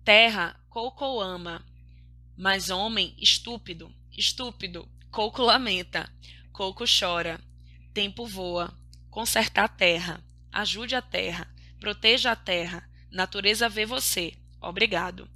Terra, 0.03 0.59
Coco 0.69 1.21
ama. 1.21 1.65
Mas 2.37 2.69
homem, 2.69 3.15
estúpido. 3.17 3.89
Estúpido. 4.11 4.89
Coco 5.09 5.41
lamenta. 5.41 6.13
Coco 6.51 6.83
chora. 6.83 7.39
Tempo 7.93 8.27
voa. 8.27 8.77
Consertar 9.09 9.63
a 9.63 9.69
terra. 9.69 10.21
Ajude 10.51 10.95
a 10.95 11.01
terra. 11.01 11.47
Proteja 11.79 12.33
a 12.33 12.35
terra. 12.35 12.83
Natureza 13.09 13.69
vê 13.69 13.85
você. 13.85 14.33
Obrigado. 14.59 15.29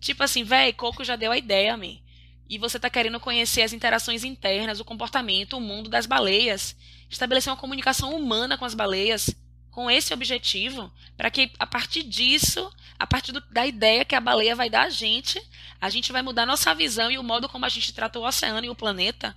Tipo 0.00 0.22
assim, 0.22 0.44
véi, 0.44 0.72
Coco 0.72 1.04
já 1.04 1.14
deu 1.14 1.30
a 1.30 1.36
ideia, 1.36 1.76
man. 1.76 1.98
E 2.48 2.58
você 2.58 2.78
tá 2.78 2.90
querendo 2.90 3.18
conhecer 3.18 3.62
as 3.62 3.72
interações 3.72 4.24
internas, 4.24 4.80
o 4.80 4.84
comportamento, 4.84 5.56
o 5.56 5.60
mundo 5.60 5.88
das 5.88 6.06
baleias. 6.06 6.76
Estabelecer 7.08 7.52
uma 7.52 7.58
comunicação 7.58 8.14
humana 8.14 8.58
com 8.58 8.64
as 8.64 8.74
baleias 8.74 9.34
com 9.74 9.90
esse 9.90 10.14
objetivo, 10.14 10.90
para 11.16 11.28
que 11.32 11.50
a 11.58 11.66
partir 11.66 12.04
disso, 12.04 12.72
a 12.96 13.08
partir 13.08 13.32
do, 13.32 13.40
da 13.50 13.66
ideia 13.66 14.04
que 14.04 14.14
a 14.14 14.20
baleia 14.20 14.54
vai 14.54 14.70
dar 14.70 14.82
a 14.82 14.88
gente, 14.88 15.42
a 15.80 15.90
gente 15.90 16.12
vai 16.12 16.22
mudar 16.22 16.46
nossa 16.46 16.72
visão 16.72 17.10
e 17.10 17.18
o 17.18 17.24
modo 17.24 17.48
como 17.48 17.66
a 17.66 17.68
gente 17.68 17.92
trata 17.92 18.20
o 18.20 18.24
oceano 18.24 18.64
e 18.64 18.70
o 18.70 18.74
planeta. 18.74 19.36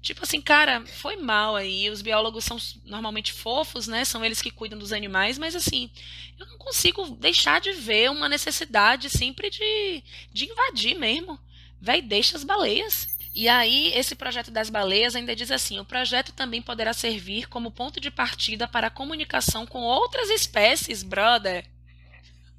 Tipo 0.00 0.22
assim, 0.22 0.40
cara, 0.40 0.86
foi 0.86 1.16
mal 1.16 1.56
aí. 1.56 1.90
Os 1.90 2.00
biólogos 2.00 2.44
são 2.44 2.56
normalmente 2.84 3.32
fofos, 3.32 3.86
né? 3.86 4.04
São 4.04 4.24
eles 4.24 4.40
que 4.40 4.50
cuidam 4.50 4.78
dos 4.78 4.92
animais, 4.92 5.36
mas 5.36 5.54
assim, 5.54 5.90
eu 6.38 6.46
não 6.46 6.56
consigo 6.56 7.10
deixar 7.16 7.60
de 7.60 7.72
ver 7.72 8.10
uma 8.10 8.28
necessidade 8.28 9.10
sempre 9.10 9.50
de, 9.50 10.02
de 10.32 10.44
invadir 10.46 10.96
mesmo. 10.98 11.38
Véi, 11.86 12.02
deixa 12.02 12.36
as 12.36 12.42
baleias. 12.42 13.08
E 13.32 13.48
aí, 13.48 13.92
esse 13.94 14.16
projeto 14.16 14.50
das 14.50 14.68
baleias 14.68 15.14
ainda 15.14 15.36
diz 15.36 15.52
assim: 15.52 15.78
o 15.78 15.84
projeto 15.84 16.32
também 16.32 16.60
poderá 16.60 16.92
servir 16.92 17.48
como 17.48 17.70
ponto 17.70 18.00
de 18.00 18.10
partida 18.10 18.66
para 18.66 18.88
a 18.88 18.90
comunicação 18.90 19.64
com 19.64 19.82
outras 19.82 20.28
espécies, 20.28 21.04
brother. 21.04 21.64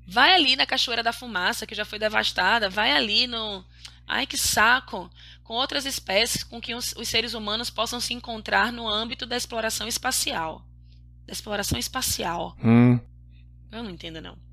vai 0.06 0.34
ali 0.34 0.54
na 0.54 0.66
Cachoeira 0.66 1.02
da 1.02 1.14
Fumaça, 1.14 1.66
que 1.66 1.74
já 1.74 1.86
foi 1.86 1.98
devastada, 1.98 2.68
vai 2.68 2.92
ali 2.92 3.26
no. 3.26 3.64
Ai, 4.06 4.26
que 4.26 4.36
saco! 4.36 5.10
Com 5.42 5.54
outras 5.54 5.86
espécies 5.86 6.44
com 6.44 6.60
que 6.60 6.74
os, 6.74 6.92
os 6.98 7.08
seres 7.08 7.32
humanos 7.32 7.70
possam 7.70 8.00
se 8.00 8.12
encontrar 8.12 8.70
no 8.70 8.86
âmbito 8.86 9.24
da 9.24 9.36
exploração 9.36 9.88
espacial. 9.88 10.62
Da 11.26 11.32
exploração 11.32 11.78
espacial. 11.78 12.54
Hum. 12.62 13.00
Eu 13.72 13.82
não 13.82 13.88
entendo, 13.88 14.20
não. 14.20 14.43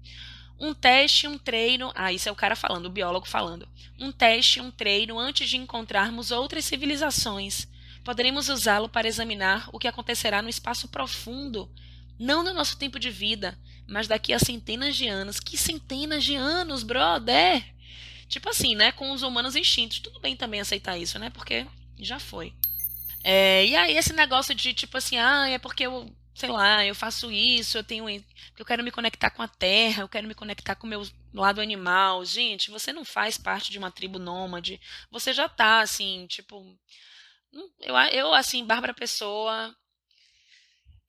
Um 0.62 0.76
teste, 0.76 1.28
um 1.28 1.40
treino. 1.40 1.92
Ah, 1.96 2.14
isso 2.14 2.30
é 2.30 2.32
o 2.32 2.36
cara 2.36 2.56
falando, 2.56 2.86
o 2.86 2.92
biólogo 2.92 3.28
falando. 3.28 3.68
Um 4.00 4.12
teste, 4.12 4.62
um 4.62 4.70
treino 4.70 5.18
antes 5.18 5.50
de 5.50 5.58
encontrarmos 5.58 6.30
outras 6.30 6.66
civilizações. 6.66 7.68
Poderemos 8.04 8.48
usá-lo 8.48 8.88
para 8.88 9.08
examinar 9.08 9.68
o 9.74 9.80
que 9.80 9.88
acontecerá 9.88 10.40
no 10.40 10.50
espaço 10.50 10.88
profundo, 10.88 11.68
não 12.20 12.44
no 12.44 12.54
nosso 12.54 12.78
tempo 12.78 13.00
de 13.00 13.10
vida, 13.10 13.58
mas 13.88 14.08
daqui 14.08 14.34
a 14.34 14.40
centenas 14.40 14.96
de 14.96 15.08
anos. 15.08 15.40
Que 15.40 15.58
centenas 15.58 16.24
de 16.24 16.36
anos, 16.36 16.84
brother! 16.84 17.66
Tipo 18.28 18.50
assim, 18.50 18.76
né? 18.76 18.92
Com 18.92 19.12
os 19.12 19.24
humanos 19.24 19.56
extintos. 19.56 20.00
Tudo 20.00 20.20
bem 20.20 20.36
também 20.36 20.62
aceitar 20.62 20.96
isso, 20.96 21.18
né? 21.18 21.32
Porque 21.32 21.66
já 22.00 22.20
foi. 22.20 22.54
É, 23.24 23.66
e 23.66 23.76
aí, 23.76 23.98
esse 23.98 24.14
negócio 24.14 24.54
de 24.54 24.76
tipo 24.76 24.96
assim, 24.96 25.18
ah, 25.18 25.50
é 25.50 25.58
porque 25.58 25.88
eu 25.88 26.12
sei 26.34 26.50
lá, 26.50 26.86
eu 26.86 26.96
faço 26.96 27.32
isso, 27.32 27.78
eu 27.78 27.84
tenho. 27.84 28.06
Eu 28.58 28.66
quero 28.66 28.84
me 28.84 28.92
conectar 28.92 29.30
com 29.30 29.42
a 29.42 29.48
terra, 29.48 30.04
eu 30.04 30.10
quero 30.10 30.28
me 30.28 30.34
conectar 30.34 30.76
com 30.76 30.88
o 30.88 30.90
meu 30.90 31.04
lado 31.34 31.62
animal. 31.62 32.24
Gente, 32.26 32.72
você 32.72 32.94
não 32.94 33.06
faz 33.06 33.38
parte 33.38 33.72
de 33.72 33.78
uma 33.78 33.92
tribo 33.92 34.20
nômade. 34.20 34.80
Você 35.12 35.34
já 35.34 35.48
tá, 35.50 35.82
assim, 35.82 36.26
tipo. 36.28 36.66
Eu, 37.80 37.96
eu 38.12 38.34
assim, 38.34 38.66
Bárbara 38.66 38.94
Pessoa. 38.94 39.76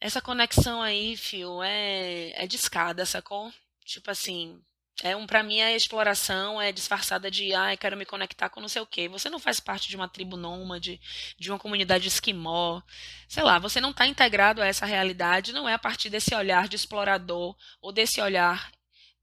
Essa 0.01 0.21
conexão 0.21 0.83
aí, 0.83 1.17
fio, 1.17 1.63
é, 1.63 2.33
é 2.43 2.47
de 2.47 2.57
escada, 2.57 3.07
sacou? 3.07 3.53
Tipo 3.85 4.11
assim, 4.11 4.61
é 5.03 5.17
um, 5.17 5.27
para 5.27 5.43
mim 5.43 5.61
a 5.61 5.75
exploração 5.75 6.61
é 6.61 6.71
disfarçada 6.71 7.31
de, 7.31 7.53
ah, 7.55 7.77
quero 7.77 7.97
me 7.97 8.05
conectar 8.05 8.49
com 8.49 8.61
não 8.61 8.69
sei 8.69 8.83
o 8.83 8.87
quê. 8.87 9.09
Você 9.09 9.31
não 9.31 9.39
faz 9.39 9.59
parte 9.59 9.89
de 9.89 9.97
uma 9.97 10.09
tribo 10.09 10.37
nômade, 10.37 11.01
de 11.39 11.51
uma 11.51 11.59
comunidade 11.59 12.07
esquimó. 12.07 12.81
Sei 13.29 13.43
lá, 13.43 13.59
você 13.59 13.81
não 13.81 13.91
está 13.91 14.07
integrado 14.07 14.63
a 14.63 14.67
essa 14.67 14.87
realidade, 14.87 15.53
não 15.53 15.69
é 15.69 15.75
a 15.75 15.79
partir 15.79 16.11
desse 16.11 16.35
olhar 16.35 16.69
de 16.69 16.77
explorador 16.77 17.57
ou 17.81 17.91
desse 17.91 18.21
olhar, 18.21 18.71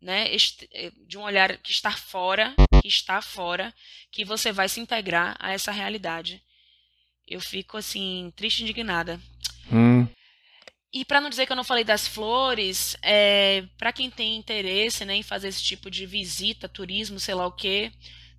né, 0.02 0.28
eh, 0.74 0.92
de 1.08 1.18
um 1.18 1.22
olhar 1.22 1.58
que 1.58 1.72
está 1.72 1.92
fora, 1.92 2.54
que 2.82 2.88
está 2.88 3.22
fora, 3.22 3.74
que 4.12 4.26
você 4.26 4.52
vai 4.52 4.68
se 4.68 4.80
integrar 4.80 5.36
a 5.40 5.52
essa 5.52 5.72
realidade. 5.72 6.42
Eu 7.28 7.40
fico 7.40 7.78
assim 7.78 8.34
triste, 8.36 8.64
indignada. 8.64 9.20
Hum. 9.72 10.08
E 10.92 11.06
para 11.06 11.22
não 11.22 11.30
dizer 11.30 11.46
que 11.46 11.52
eu 11.52 11.56
não 11.56 11.64
falei 11.64 11.84
das 11.84 12.08
flores, 12.08 12.98
é, 13.04 13.64
para 13.78 13.94
quem 13.94 14.10
tem 14.10 14.36
interesse 14.36 15.06
né, 15.06 15.16
em 15.16 15.24
fazer 15.24 15.50
esse 15.50 15.62
tipo 15.62 15.90
de 15.90 16.06
visita, 16.06 16.68
turismo, 16.68 17.20
sei 17.20 17.36
lá 17.36 17.46
o 17.46 17.52
quê, 17.52 17.92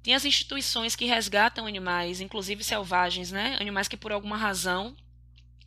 tem 0.02 0.14
as 0.14 0.24
instituições 0.24 0.96
que 0.96 1.04
resgatam 1.04 1.66
animais, 1.66 2.20
inclusive 2.20 2.64
selvagens, 2.64 3.30
né? 3.30 3.56
Animais 3.60 3.86
que 3.86 3.96
por 3.96 4.10
alguma 4.10 4.36
razão 4.36 4.96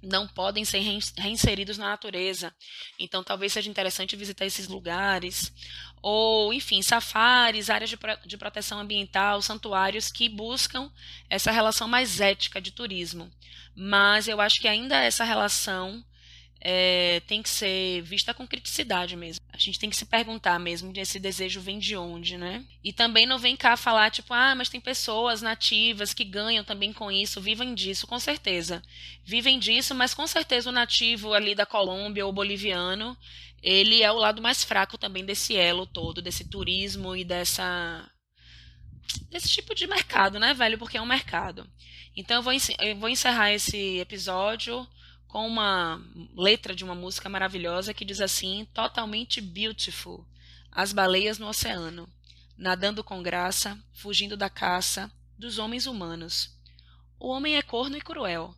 não 0.01 0.27
podem 0.27 0.65
ser 0.65 0.79
reinseridos 1.17 1.77
na 1.77 1.89
natureza. 1.89 2.53
Então, 2.99 3.23
talvez 3.23 3.53
seja 3.53 3.69
interessante 3.69 4.17
visitar 4.17 4.45
esses 4.45 4.67
lugares. 4.67 5.53
Ou, 6.01 6.53
enfim, 6.53 6.81
safaris, 6.81 7.69
áreas 7.69 7.89
de, 7.89 7.97
de 8.25 8.37
proteção 8.37 8.79
ambiental, 8.79 9.41
santuários 9.41 10.11
que 10.11 10.27
buscam 10.27 10.91
essa 11.29 11.51
relação 11.51 11.87
mais 11.87 12.19
ética 12.19 12.59
de 12.59 12.71
turismo. 12.71 13.31
Mas 13.73 14.27
eu 14.27 14.41
acho 14.41 14.59
que 14.59 14.67
ainda 14.67 14.97
essa 14.97 15.23
relação 15.23 16.03
é, 16.65 17.21
tem 17.27 17.43
que 17.43 17.49
ser 17.49 18.01
vista 18.03 18.33
com 18.33 18.47
criticidade 18.47 19.17
mesmo. 19.17 19.43
A 19.51 19.57
gente 19.57 19.77
tem 19.77 19.89
que 19.89 19.97
se 19.97 20.05
perguntar 20.05 20.57
mesmo 20.57 20.93
esse 20.95 21.19
desejo 21.19 21.59
vem 21.59 21.77
de 21.77 21.97
onde, 21.97 22.37
né? 22.37 22.63
E 22.81 22.93
também 22.93 23.25
não 23.25 23.37
vem 23.37 23.57
cá 23.57 23.75
falar, 23.75 24.09
tipo, 24.09 24.33
ah, 24.33 24.55
mas 24.55 24.69
tem 24.69 24.79
pessoas 24.79 25.41
nativas 25.41 26.13
que 26.13 26.23
ganham 26.23 26.63
também 26.63 26.93
com 26.93 27.11
isso, 27.11 27.41
vivem 27.41 27.75
disso, 27.75 28.07
com 28.07 28.17
certeza. 28.17 28.81
Vivem 29.25 29.59
disso, 29.59 29.93
mas 29.93 30.13
com 30.13 30.25
certeza 30.25 30.69
o 30.69 30.73
nativo 30.73 31.33
ali 31.33 31.53
da 31.53 31.65
Colômbia 31.65 32.25
ou 32.25 32.31
boliviano, 32.31 33.17
ele 33.61 34.01
é 34.01 34.09
o 34.09 34.17
lado 34.17 34.41
mais 34.41 34.63
fraco 34.63 34.97
também 34.97 35.25
desse 35.25 35.57
elo 35.57 35.85
todo, 35.85 36.21
desse 36.21 36.45
turismo 36.45 37.13
e 37.13 37.25
dessa 37.25 38.09
desse 39.29 39.49
tipo 39.49 39.75
de 39.75 39.85
mercado, 39.85 40.39
né, 40.39 40.53
velho? 40.53 40.77
Porque 40.77 40.97
é 40.97 41.01
um 41.01 41.05
mercado. 41.05 41.69
Então 42.15 42.41
vou, 42.41 42.53
eu 42.53 42.95
vou 42.95 43.09
encerrar 43.09 43.51
esse 43.51 43.97
episódio 43.99 44.87
com 45.33 45.47
uma 45.47 45.99
letra 46.35 46.75
de 46.75 46.83
uma 46.83 46.93
música 46.93 47.27
maravilhosa 47.27 47.91
que 47.91 48.05
diz 48.05 48.21
assim: 48.21 48.67
totalmente 48.71 49.41
beautiful. 49.41 50.23
As 50.71 50.93
baleias 50.93 51.39
no 51.39 51.47
oceano, 51.47 52.07
nadando 52.55 53.03
com 53.03 53.23
graça, 53.23 53.75
fugindo 53.91 54.37
da 54.37 54.47
caça 54.47 55.11
dos 55.35 55.57
homens 55.57 55.87
humanos. 55.87 56.55
O 57.19 57.29
homem 57.29 57.57
é 57.57 57.63
corno 57.63 57.97
e 57.97 58.01
cruel. 58.01 58.53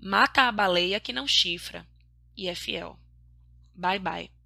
Mata 0.00 0.48
a 0.48 0.52
baleia 0.52 0.98
que 0.98 1.12
não 1.12 1.28
chifra 1.28 1.86
e 2.34 2.48
é 2.48 2.54
fiel. 2.54 2.98
Bye 3.74 3.98
bye. 3.98 4.37